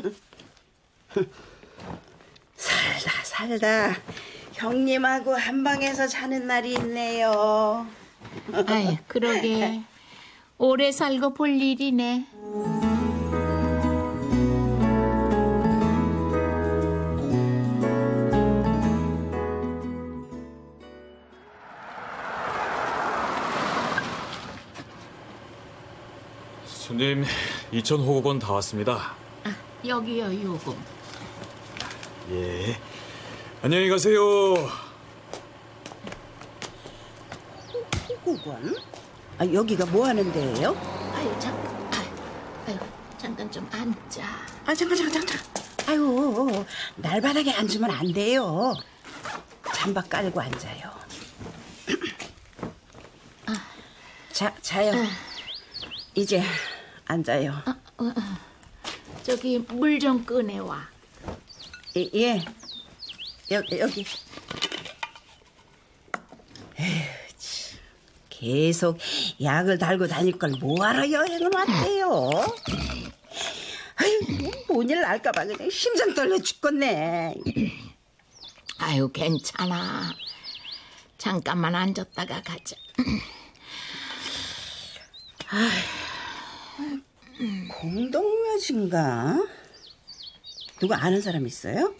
[2.55, 3.95] 살다 살다
[4.53, 7.87] 형님하고 한 방에서 자는 날이 있네요.
[8.67, 9.81] 아이 그러게
[10.59, 12.27] 오래 살고 볼 일이네.
[27.01, 27.25] 손님,
[27.71, 29.15] 이천 호국 원 다 왔습니다.
[29.43, 30.77] 아, 여기요 요금.
[32.29, 32.79] 예.
[33.63, 34.21] 안녕히 가세요.
[38.23, 38.75] 호국 원?
[39.39, 40.77] 아, 여기가 뭐 하는 데예요?
[41.15, 41.91] 아유 잠깐.
[41.91, 42.07] 아유,
[42.67, 42.77] 아유
[43.17, 44.21] 잠깐 좀 앉자.
[44.67, 45.39] 아 잠깐 잠깐 잠깐.
[45.87, 46.65] 아유
[46.97, 48.75] 날바닥에 앉으면 안 돼요.
[49.73, 50.91] 잠바 깔고 앉아요.
[54.31, 54.91] 자 자요.
[56.13, 56.43] 이제
[57.11, 57.51] 앉아요.
[57.65, 58.13] 어, 어.
[59.23, 60.87] 저기 물 좀 꺼내와.
[61.97, 62.45] 예, 예.
[63.51, 64.05] 여기 여기.
[66.79, 67.03] 에휴,
[67.37, 67.79] 참.
[68.29, 68.97] 계속
[69.41, 72.29] 약을 달고 다닐 걸 뭐하러 여행을 왔대요?
[73.97, 77.35] 아유, 뭔일 날까봐 그냥 심장 떨려 죽겠네.
[78.79, 80.15] 아유 괜찮아.
[81.17, 82.75] 잠깐만 앉았다가 가자.
[87.69, 89.47] 공동묘지인가?
[90.79, 91.95] 누구 아는 사람 있어요?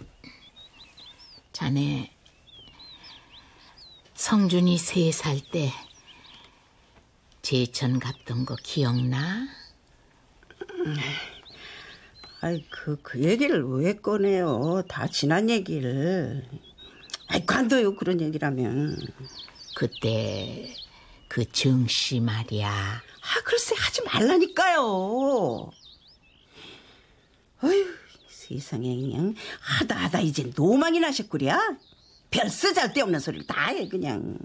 [1.52, 2.12] 자네
[4.16, 5.72] 성준이 세 살 때
[7.42, 9.48] 제천 갔던 거 기억나?
[12.42, 14.84] 아이 그, 그 얘기를 왜 꺼내요?
[14.88, 16.48] 다 지난 얘기를.
[17.28, 18.96] 아이 관둬요 그런 얘기라면.
[19.76, 20.74] 그때
[21.28, 23.02] 그 정씨 말이야.
[23.22, 24.82] 아 글쎄 하지 말라니까요.
[27.64, 27.96] 어휴
[28.30, 31.58] 세상에 그냥 하다 하다 이제 노망이 나셨구려.
[32.30, 34.38] 별 쓰잘데없는 소리를 다 해 그냥.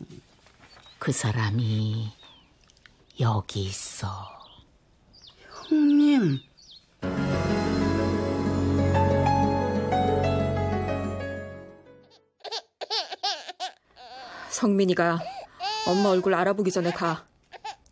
[0.98, 2.10] 그 사람이
[3.20, 4.08] 여기 있어.
[5.68, 6.40] 형님.
[14.50, 15.20] 성민이가
[15.86, 17.26] 엄마 얼굴 알아보기 전에 가.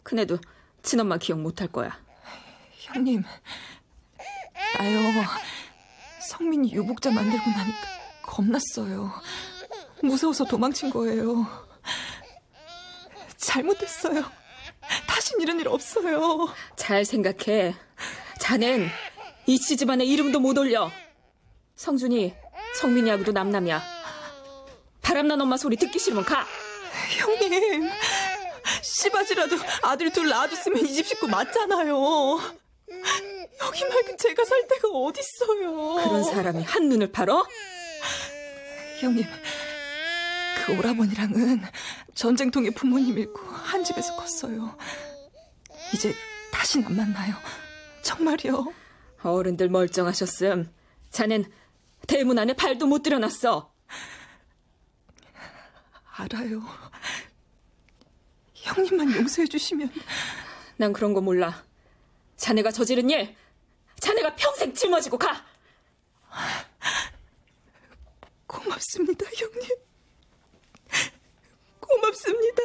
[0.03, 0.39] 큰애도
[0.85, 1.99] 친엄마 기억 못할 거야.
[2.79, 3.25] 형님,
[4.79, 5.25] 나요.
[6.21, 7.79] 성민이 유복자 만들고 나니까
[8.23, 9.11] 겁났어요.
[10.03, 11.47] 무서워서 도망친 거예요.
[13.37, 14.25] 잘못했어요.
[15.07, 16.49] 다신 이런 일 없어요.
[16.77, 17.75] 잘 생각해.
[18.39, 18.91] 자넨
[19.47, 20.91] 이씨 집안에 이름도 못 올려.
[21.77, 22.35] 성준이
[22.81, 23.83] 성민이하고도 남남이야.
[25.01, 26.47] 바람난 엄마 소리 듣기 싫으면 가.
[27.19, 27.89] 형님,
[29.05, 31.95] 씨바지라도 아들 둘 낳아줬으면 이 집 식구 맞잖아요.
[33.61, 35.95] 여기 말고 제가 살 데가 어딨어요.
[36.05, 37.47] 그런 사람이 한눈을 팔어?
[39.01, 39.25] 형님,
[40.67, 41.63] 그 오라버니랑은
[42.15, 44.77] 전쟁통에 부모님 잃고 한 집에서 컸어요.
[45.93, 46.15] 이제
[46.53, 47.35] 다신 안 만나요.
[48.03, 48.73] 정말이요.
[49.23, 50.71] 어른들 멀쩡하셨음.
[51.11, 51.51] 자넨
[52.07, 53.73] 대문 안에 발도 못 들여놨어.
[56.17, 56.63] 알아요.
[58.65, 59.93] 형님만 용서해 주시면.
[60.77, 61.65] 난 그런 거 몰라.
[62.37, 63.37] 자네가 저지른 일,
[64.01, 65.45] 자네가 평생 짊어지고 가.
[68.47, 69.69] 고맙습니다, 형님.
[71.81, 72.63] 고맙습니다.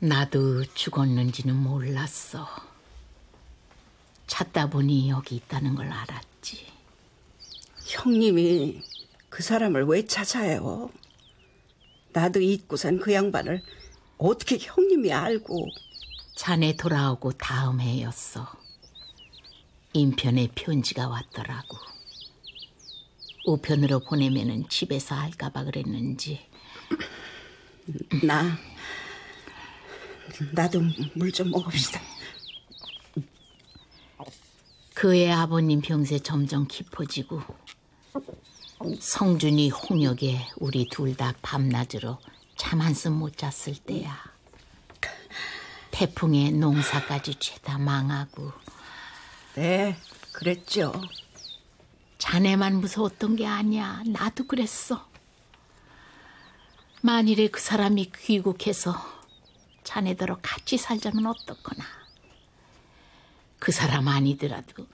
[0.00, 2.71] 나도 죽었는지는 몰랐어.
[4.42, 6.66] 찾다 보니 여기 있다는 걸 알았지.
[7.86, 8.82] 형님이
[9.28, 10.90] 그 사람을 왜 찾아요?
[12.12, 13.62] 나도 잊고 산 그 양반을
[14.18, 15.68] 어떻게 형님이 알고?
[16.34, 18.50] 자네 돌아오고 다음 해였어.
[19.92, 21.76] 인편에 편지가 왔더라고.
[23.46, 26.40] 우편으로 보내면은 집에서 할까봐 그랬는지.
[28.24, 28.58] 나
[30.52, 30.80] 나도
[31.14, 32.00] 물 좀 먹읍시다.
[35.02, 37.42] 그의 아버님 병세 점점 깊어지고
[39.00, 42.20] 성준이 홍역에 우리 둘 다 밤낮으로
[42.56, 44.16] 잠 한숨 못 잤을 때야.
[45.90, 48.52] 태풍에 농사까지 죄다 망하고.
[49.56, 49.96] 네,
[50.30, 50.92] 그랬죠.
[52.18, 54.04] 자네만 무서웠던 게 아니야.
[54.06, 55.08] 나도 그랬어.
[57.00, 58.94] 만일에 그 사람이 귀국해서
[59.82, 62.01] 자네더러 같이 살자면 어떻거나.
[63.62, 64.88] 그 사람 아니더라도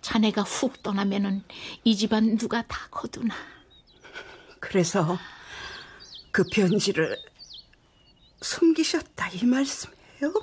[0.00, 1.44] 자네가 훅 떠나면은
[1.84, 3.32] 이 집안 누가 다 거두나.
[4.58, 5.16] 그래서
[6.32, 7.16] 그 편지를
[8.42, 10.34] 숨기셨다 이 말씀이에요?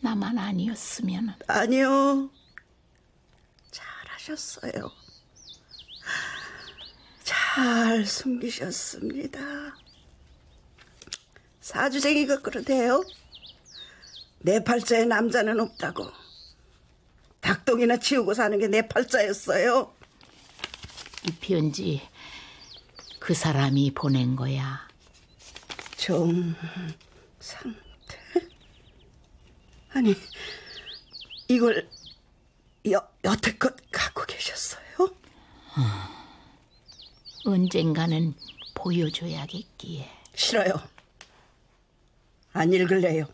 [0.00, 2.28] 나만 아니었으면 아니요.
[3.70, 4.90] 잘하셨어요.
[7.22, 9.38] 잘 숨기셨습니다.
[11.60, 13.04] 사주쟁이가 그러대요.
[14.42, 16.06] 내 팔자에 남자는 없다고.
[17.40, 19.92] 닭똥이나 치우고 사는 게 내 팔자였어요.
[21.26, 22.02] 이 편지
[23.18, 24.88] 그 사람이 보낸 거야.
[25.96, 26.56] 정상태?
[29.90, 30.14] 아니,
[31.48, 31.88] 이걸
[32.90, 34.82] 여, 여태껏 갖고 계셨어요?
[37.44, 38.34] 언젠가는
[38.74, 40.10] 보여줘야겠기에.
[40.34, 40.74] 싫어요.
[42.52, 43.26] 안 읽을래요.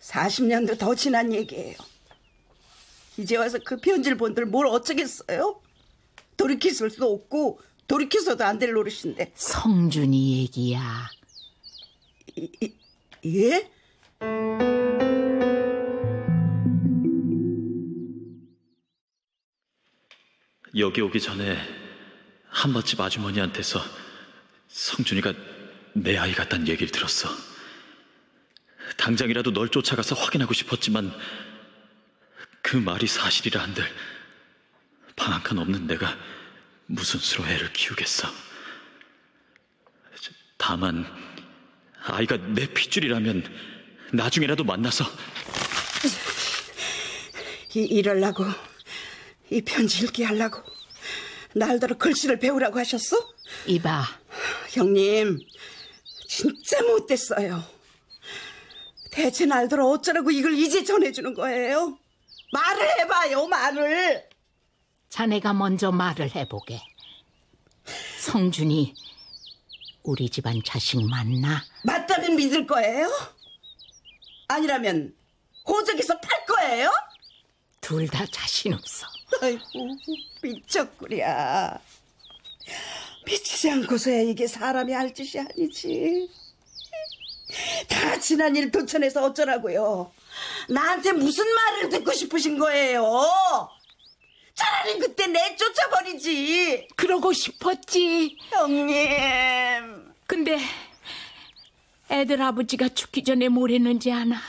[0.00, 1.76] 40년도 더 지난 얘기예요.
[3.16, 5.60] 이제 와서 그 편지를 본들 뭘 어쩌겠어요?
[6.36, 9.32] 돌이킬 수도 없고 돌이켜서도 안 될 노릇인데.
[9.34, 11.08] 성준이 얘기야.
[12.36, 12.72] 이, 이,
[13.26, 13.70] 예?
[20.76, 21.56] 여기 오기 전에
[22.50, 23.80] 한밭집 아주머니한테서
[24.68, 25.32] 성준이가
[25.94, 27.28] 내 아이 같다는 얘기를 들었어.
[28.96, 31.12] 당장이라도 널 쫓아가서 확인하고 싶었지만
[32.62, 33.84] 그 말이 사실이라 한들
[35.16, 36.16] 방 한 칸 없는 내가
[36.86, 38.28] 무슨 수로 애를 키우겠어.
[40.56, 41.04] 다만
[42.04, 43.44] 아이가 내 핏줄이라면
[44.12, 45.04] 나중에라도 만나서
[47.74, 48.44] 이, 이럴라고
[49.50, 50.62] 이 편지 읽게 하려고
[51.54, 53.16] 날더러 글씨를 배우라고 하셨어?
[53.66, 54.04] 이봐
[54.70, 55.38] 형님
[56.28, 57.62] 진짜 못됐어요
[59.10, 61.98] 대체 날더러 어쩌라고 이걸 이제 전해주는 거예요?
[62.52, 64.28] 말을 해봐요 말을
[65.08, 66.80] 자네가 먼저 말을 해보게.
[68.20, 68.94] 성준이
[70.02, 71.64] 우리 집안 자식 맞나?
[71.82, 73.10] 맞다면 믿을 거예요?
[74.48, 75.14] 아니라면
[75.66, 76.90] 호적에서 팔 거예요?
[77.80, 79.06] 둘 다 자신 없어.
[79.40, 79.62] 아이고
[80.42, 81.78] 미쳤구려
[83.24, 86.28] 미치지 않고서야 이게 사람이 할 짓이 아니지
[87.88, 90.12] 다 지난 일 도천해서 어쩌라고요
[90.68, 93.02] 나한테 무슨 말을 듣고 싶으신 거예요
[94.54, 100.58] 차라리 그때 내쫓아버리지 그러고 싶었지 형님 근데
[102.10, 104.40] 애들 아버지가 죽기 전에 뭘 했는지 아나?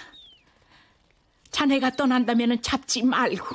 [1.52, 3.46] 자네가 떠난다면 잡지 말고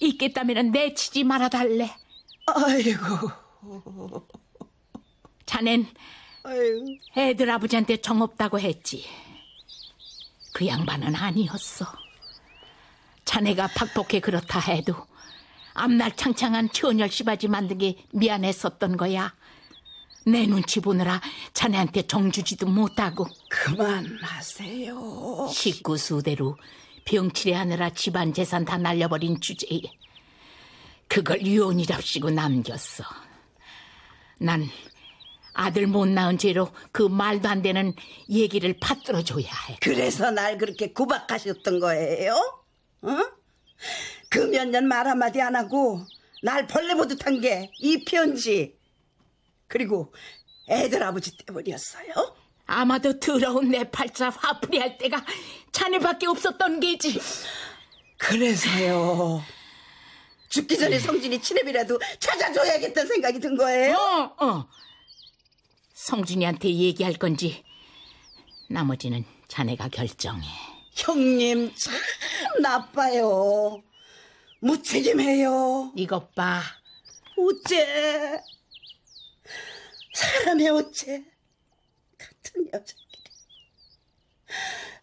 [0.00, 1.94] 있겠다면 내치지 말아달래.
[2.46, 4.22] 아이고.
[5.46, 5.86] 자넨
[6.44, 6.86] 아이고.
[7.16, 9.04] 애들 아버지한테 정 없다고 했지.
[10.52, 11.86] 그 양반은 아니었어.
[13.24, 14.94] 자네가 박복해 그렇다 해도
[15.72, 19.34] 앞날 창창한 처녀 씨바지 만든 게 미안했었던 거야.
[20.26, 21.20] 내 눈치 보느라
[21.52, 24.94] 자네한테 정주지도 못하고 그만하세요.
[25.52, 26.56] 식구 수대로
[27.06, 29.80] 병치레하느라 집안 재산 다 날려버린 주제에
[31.08, 33.04] 그걸 유언이 잡시고 남겼어.
[34.38, 34.68] 난
[35.54, 37.94] 아들 못 낳은 죄로 그 말도 안 되는
[38.28, 39.76] 얘기를 받들어 줘야 해.
[39.80, 42.34] 그래서 날 그렇게 구박하셨던 거예요?
[43.02, 43.16] 어?
[44.30, 46.00] 그몇 년 말 한마디 안 하고
[46.42, 48.76] 날 벌레 보듯 한 게 이 편지.
[49.68, 50.12] 그리고
[50.68, 52.36] 애들 아버지 때문이었어요?
[52.66, 55.24] 아마도 더러운 내 팔자 화풀이 할 때가
[55.72, 57.20] 자네밖에 없었던 게지.
[58.18, 59.42] 그래서요.
[60.48, 63.96] 죽기 전에 성진이 치렙이라도 찾아줘야겠다는 생각이 든 거예요?
[63.96, 64.68] 어, 어.
[66.04, 67.64] 성준이한테 얘기할 건지
[68.68, 70.46] 나머지는 자네가 결정해.
[70.92, 71.94] 형님 참
[72.60, 73.82] 나빠요.
[74.60, 75.92] 무책임해요.
[75.96, 76.60] 이것 봐.
[77.38, 78.38] 어째
[80.14, 81.24] 사람의 어째
[82.18, 83.22] 같은 여자끼리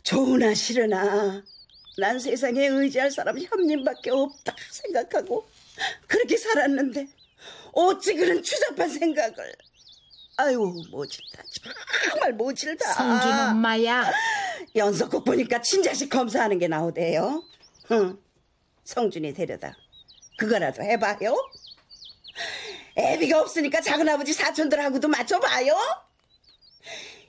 [0.03, 1.43] 좋으나 싫으나
[1.97, 5.49] 난 세상에 의지할 사람 형님밖에 없다 생각하고
[6.05, 7.07] 그렇게 살았는데
[7.73, 9.51] 어찌 그런 추잡한 생각을
[10.41, 11.43] 아유 모질다
[12.09, 14.11] 정말 모질다 성준 엄마야.
[14.75, 17.43] 연속곡 보니까 친자식 검사하는 게 나오대요
[17.91, 18.17] 응.
[18.83, 19.75] 성준이 데려다
[20.37, 21.35] 그거라도 해봐요
[22.97, 25.75] 애비가 없으니까 작은아버지 사촌들하고도 맞춰봐요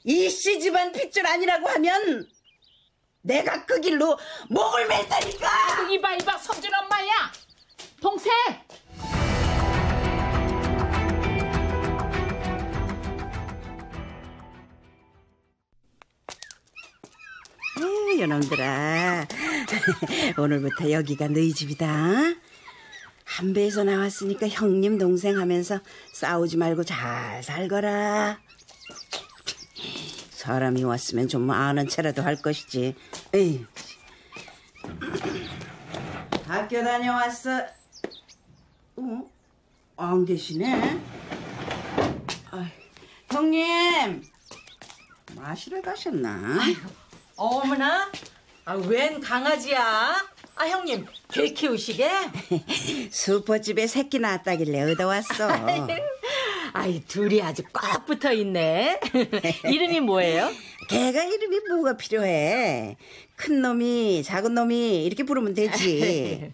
[0.04, 2.26] 이씨 집안 핏줄 아니라고 하면
[3.20, 7.32] 내가 그 길로 목을 맸다니까 이봐 이봐 성준 엄마야.
[8.00, 8.32] 동생.
[17.83, 19.26] 에이, 요놈들아.
[20.39, 21.87] 오늘부터 여기가 너희 집이다.
[23.24, 25.80] 한 배에서 나왔으니까 형님 동생 하면서
[26.12, 28.39] 싸우지 말고 잘 살거라.
[30.30, 32.95] 사람이 왔으면 좀 아는 체라도 할 것이지.
[33.33, 33.66] 에이.
[36.47, 37.66] 학교 다녀왔어.
[38.97, 39.30] 어?
[39.97, 41.01] 안 계시네.
[42.51, 42.66] 아이,
[43.30, 44.22] 형님.
[45.35, 46.59] 마시러 가셨나?
[47.43, 48.09] 어머나,
[48.66, 50.14] 아, 웬 강아지야?
[50.55, 52.09] 아, 형님, 개 키우시게?
[53.11, 55.49] 슈퍼집에 새끼 낳았다길래 얻어왔어.
[56.72, 59.01] 아이, 둘이 아주 꽉 붙어 있네.
[59.68, 60.53] 이름이 뭐예요?
[60.88, 62.97] 걔가 이름이 뭐가 필요해.
[63.34, 66.53] 큰 놈이, 작은 놈이 이렇게 부르면 되지.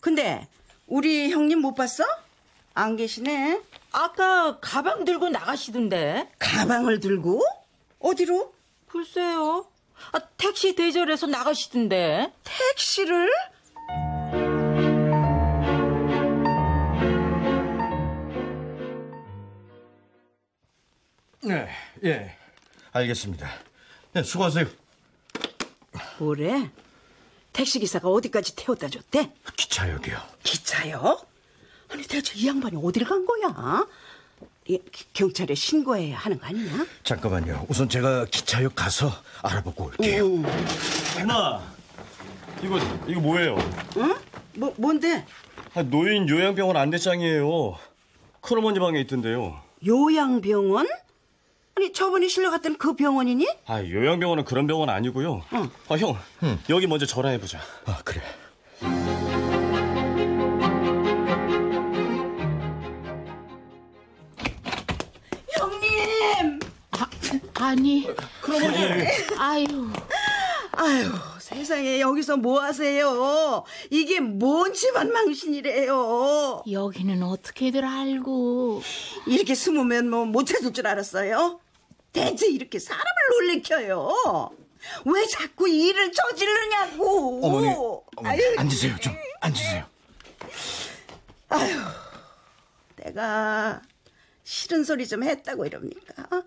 [0.00, 0.46] 근데
[0.86, 2.04] 우리 형님 못 봤어?
[2.74, 3.58] 안 계시네.
[3.92, 6.28] 아까 가방 들고 나가시던데.
[6.38, 7.42] 가방을 들고?
[8.00, 8.52] 어디로?
[8.86, 9.64] 글쎄요.
[10.12, 12.32] 아, 택시 대절해서 나가시던데.
[12.44, 13.30] 택시를?
[21.42, 21.68] 네,
[22.04, 22.36] 예.
[22.92, 23.48] 알겠습니다.
[24.12, 24.66] 네, 수고하세요.
[26.18, 26.70] 뭐래?
[27.52, 29.32] 택시기사가 어디까지 태워다 줬대?
[29.56, 30.18] 기차역이요.
[30.42, 31.20] 기차요?
[31.88, 33.86] 아니 대체 이 양반이 어딜 간 거야?
[34.70, 36.86] 이, 기- 경찰에 신고해야 하는 거 아니냐?
[37.02, 37.66] 잠깐만요.
[37.68, 39.10] 우선 제가 기차역 가서
[39.42, 40.24] 알아보고 올게요.
[41.20, 41.60] 엄마,
[42.62, 43.56] 이거 이거 뭐예요?
[43.96, 44.14] 응?
[44.54, 45.26] 뭐 뭔데?
[45.74, 47.76] 아, 노인 요양병원 안대장이에요.
[48.40, 49.60] 큰어머니 방에 있던데요.
[49.84, 50.86] 요양병원?
[51.76, 53.48] 아니 저번에 실려갔던 그 병원이니?
[53.66, 55.42] 아, 요양병원은 그런 병원 아니고요.
[55.88, 56.16] 아, 형,
[56.68, 57.58] 여기 먼저 전화해보자.
[57.86, 58.20] 아, 그래.
[67.60, 68.06] 아니.
[69.38, 69.90] 아유.
[70.72, 73.64] 아유 세상에 여기서 뭐 하세요?
[73.90, 76.62] 이게 뭔 집안 망신이래요?
[76.70, 78.80] 여기는 어떻게들 알고?
[79.26, 81.60] 이렇게 숨으면 뭐 못 찾을 줄 알았어요?
[82.12, 84.50] 대체 이렇게 사람을 놀래켜요?
[85.06, 87.44] 왜 자꾸 일을 저지르냐고?
[87.44, 87.68] 어머니,
[88.16, 88.96] 어머니 아유, 앉으세요.
[89.00, 89.84] 좀 앉으세요.
[91.50, 91.76] 아유,
[92.96, 93.82] 내가
[94.44, 96.42] 싫은 소리 좀 했다고 이럽니까?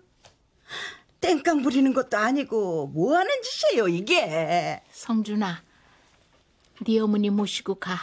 [1.24, 4.82] 땡깡 부리는 것도 아니고 뭐 하는 짓이에요 이게?
[4.92, 5.62] 성준아,
[6.86, 7.98] 네 어머니 모시고 가.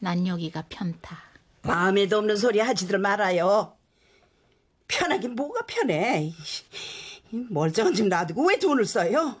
[0.00, 1.16] 난 여기가 편타.
[1.62, 3.74] 마음에도 없는 소리 하지들 말아요.
[4.86, 6.34] 편하긴 뭐가 편해.
[7.32, 9.40] 이 멀쩡한 집 놔두고 왜 돈을 써요?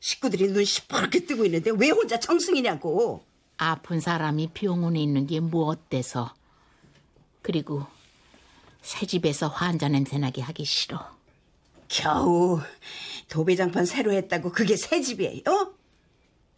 [0.00, 3.24] 식구들이 눈 시퍼렇게 뜨고 있는데 왜 혼자 청승이냐고.
[3.58, 6.34] 아픈 사람이 병원에 있는 게 뭐 어때서?
[7.42, 7.86] 그리고
[8.82, 11.12] 새 집에서 환자 냄새 나게 하기 싫어.
[11.92, 12.58] 겨우
[13.28, 15.74] 도배장판 새로 했다고 그게 새 집이에요?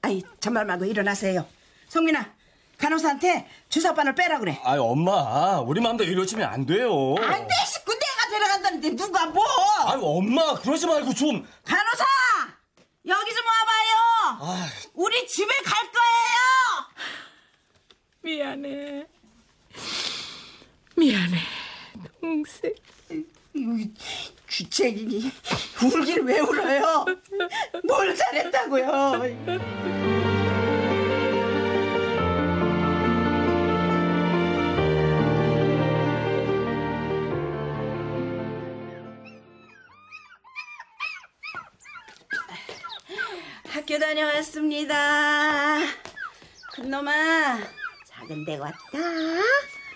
[0.02, 1.46] 아이 잔말 말고 일어나세요.
[1.88, 2.32] 성민아
[2.78, 4.60] 간호사한테 주사바늘 빼라 그래.
[4.62, 7.14] 아, 엄마, 우리 마음대로 이러시면 안 돼요.
[7.18, 9.44] 안 돼, 식구 내가 데려간다는데 누가 뭐?
[9.86, 11.44] 아유 엄마 그러지 말고 좀.
[11.64, 12.04] 간호사
[13.06, 14.38] 여기 좀 와봐요.
[14.40, 16.94] 아, 우리 집에 갈 거예요.
[18.22, 19.06] 미안해.
[20.96, 21.38] 미안해.
[22.20, 22.72] 동생.
[24.54, 25.32] 주책이니
[25.82, 27.04] 울길 왜 울어요?
[27.82, 28.86] 뭘 잘했다고요?
[43.70, 45.80] 학교 다녀왔습니다.
[46.74, 47.58] 큰놈아,
[48.06, 48.78] 작은 데 왔다.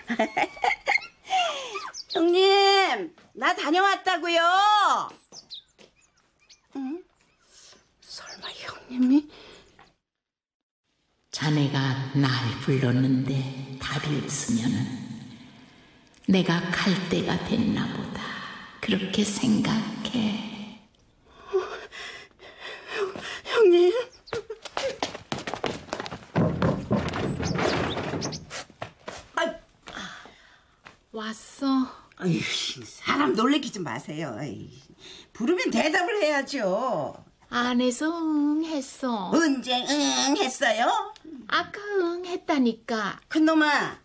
[2.12, 4.40] 형님, 나 다녀왔다고요.
[6.74, 7.04] 응?
[8.00, 9.28] 설마 형님이?
[11.30, 15.28] 자네가 날 불렀는데 답이 없으면은
[16.26, 18.20] 내가 갈 때가 됐나 보다.
[18.80, 20.80] 그렇게 생각해.
[23.44, 23.92] 형님.
[31.12, 31.97] 왔어.
[32.20, 32.40] 아유,
[32.84, 34.36] 사람 놀래키지 마세요.
[34.38, 34.68] 아이,
[35.32, 37.24] 부르면 대답을 해야죠.
[37.50, 39.30] 안에서 응 했어.
[39.32, 41.14] 언제 응 했어요?
[41.46, 43.20] 아까 응 했다니까.
[43.28, 43.98] 큰놈아,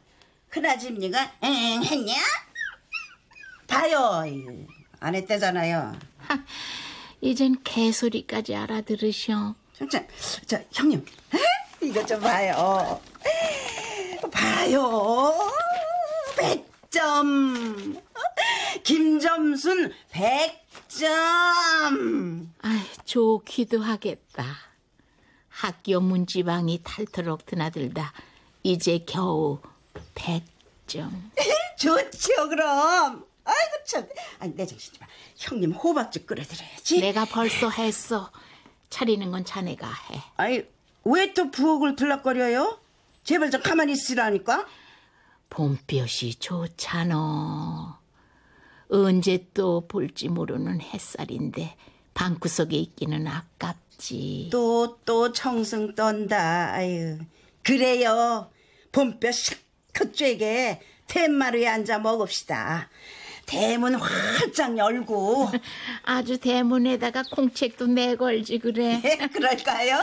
[0.50, 2.14] 큰아집니가 응 했냐?
[3.68, 4.24] 봐요.
[5.00, 5.98] 안 했대잖아요.
[7.22, 9.56] 이젠 개소리까지 알아들으셔.
[9.90, 10.06] 자,
[10.46, 11.04] 저 형님,
[11.82, 13.02] 이것 좀 봐요.
[14.32, 15.34] 봐요.
[16.38, 18.03] 100점.
[18.84, 21.08] 김점순 100점.
[22.62, 24.46] 아이, 좋기도 하겠다.
[25.50, 28.14] 학교 문지방이 탈토록 드나들다.
[28.64, 29.60] 이제 겨우
[30.16, 31.12] 100점.
[31.78, 33.26] 좋죠, 그럼.
[33.46, 34.08] 아이고, 참.
[34.40, 35.08] 아니, 내 정신 좀 봐.
[35.38, 37.02] 형님 호박죽 끓여드려야지.
[37.02, 38.32] 내가 벌써 했어.
[38.90, 40.22] 차리는 건 자네가 해.
[40.38, 40.64] 아니,
[41.04, 42.80] 왜또 부엌을 들락거려요?
[43.24, 44.66] 제발 좀 가만히 있으라니까.
[45.50, 48.00] 봄볕이 좋잖아.
[48.94, 51.76] 언제 또 볼지 모르는 햇살인데
[52.14, 54.50] 방구석에 있기는 아깝지.
[54.52, 56.74] 또, 또 청승 떤다.
[56.74, 57.18] 아유.
[57.64, 58.52] 그래요.
[58.92, 60.78] 봄볕 실컷 쬐게
[61.08, 62.90] 툇마루에 앉아 먹읍시다.
[63.48, 65.50] 대문 활짝 열고.
[66.04, 69.02] 아주 대문에다가 콩책도 내걸지 그래.
[69.34, 69.98] 그럴까요?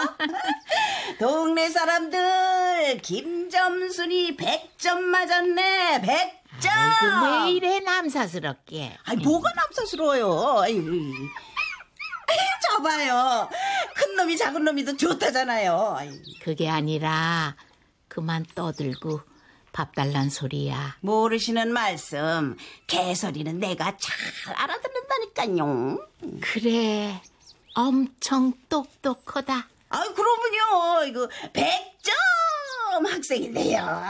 [1.21, 6.03] 동네 사람들 김점순이 100점 맞았네.
[6.03, 6.73] 100 점.
[6.73, 8.99] 아이고, 왜 이래 남사스럽게.
[9.05, 10.61] 아니 뭐가 남사스러워요.
[10.61, 11.13] 아유.
[12.63, 13.49] 저봐요.
[13.95, 15.95] 큰 놈이 작은 놈이 더 좋다잖아요.
[15.99, 16.13] 아유.
[16.43, 17.57] 그게 아니라
[18.09, 19.21] 그만 떠들고
[19.73, 20.97] 밥 달란 소리야.
[21.01, 22.57] 모르시는 말씀.
[22.87, 25.99] 개소리는 내가 잘 알아듣는다니까요.
[26.41, 27.21] 그래.
[27.75, 29.69] 엄청 똑똑하다.
[29.91, 31.05] 아, 그러면요.
[31.07, 34.03] 이거 100점 학생인데요.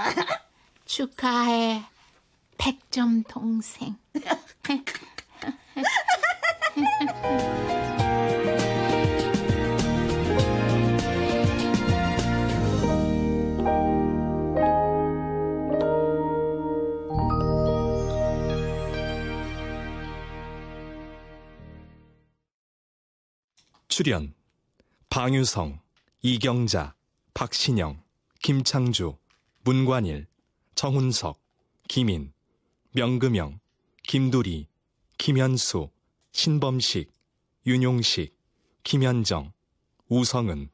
[0.86, 1.84] 축하해.
[2.60, 3.96] 100점 동생.
[23.88, 24.34] 출연
[25.08, 25.80] 방유성,
[26.20, 26.94] 이경자,
[27.32, 28.02] 박신영,
[28.42, 29.16] 김창주,
[29.64, 30.26] 문관일,
[30.74, 31.40] 정훈석,
[31.88, 32.32] 김인,
[32.92, 33.60] 명금영,
[34.02, 34.66] 김두리,
[35.16, 35.90] 김현수,
[36.32, 37.12] 신범식,
[37.66, 38.36] 윤용식,
[38.82, 39.52] 김현정,
[40.08, 40.70] 우성은.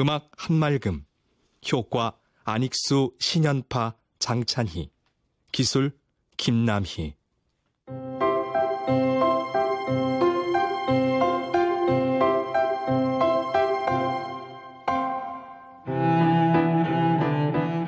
[0.00, 1.06] 음악 한말금
[1.70, 4.90] 효과 안익수 신연파 장찬희.
[5.52, 5.96] 기술
[6.36, 7.14] 김남희.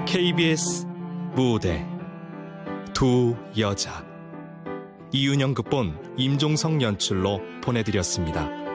[0.06, 0.86] KBS
[1.34, 1.95] 무대
[2.96, 4.06] 두 여자
[5.12, 8.65] 이윤영 극본 임종성 연출로 보내드렸습니다.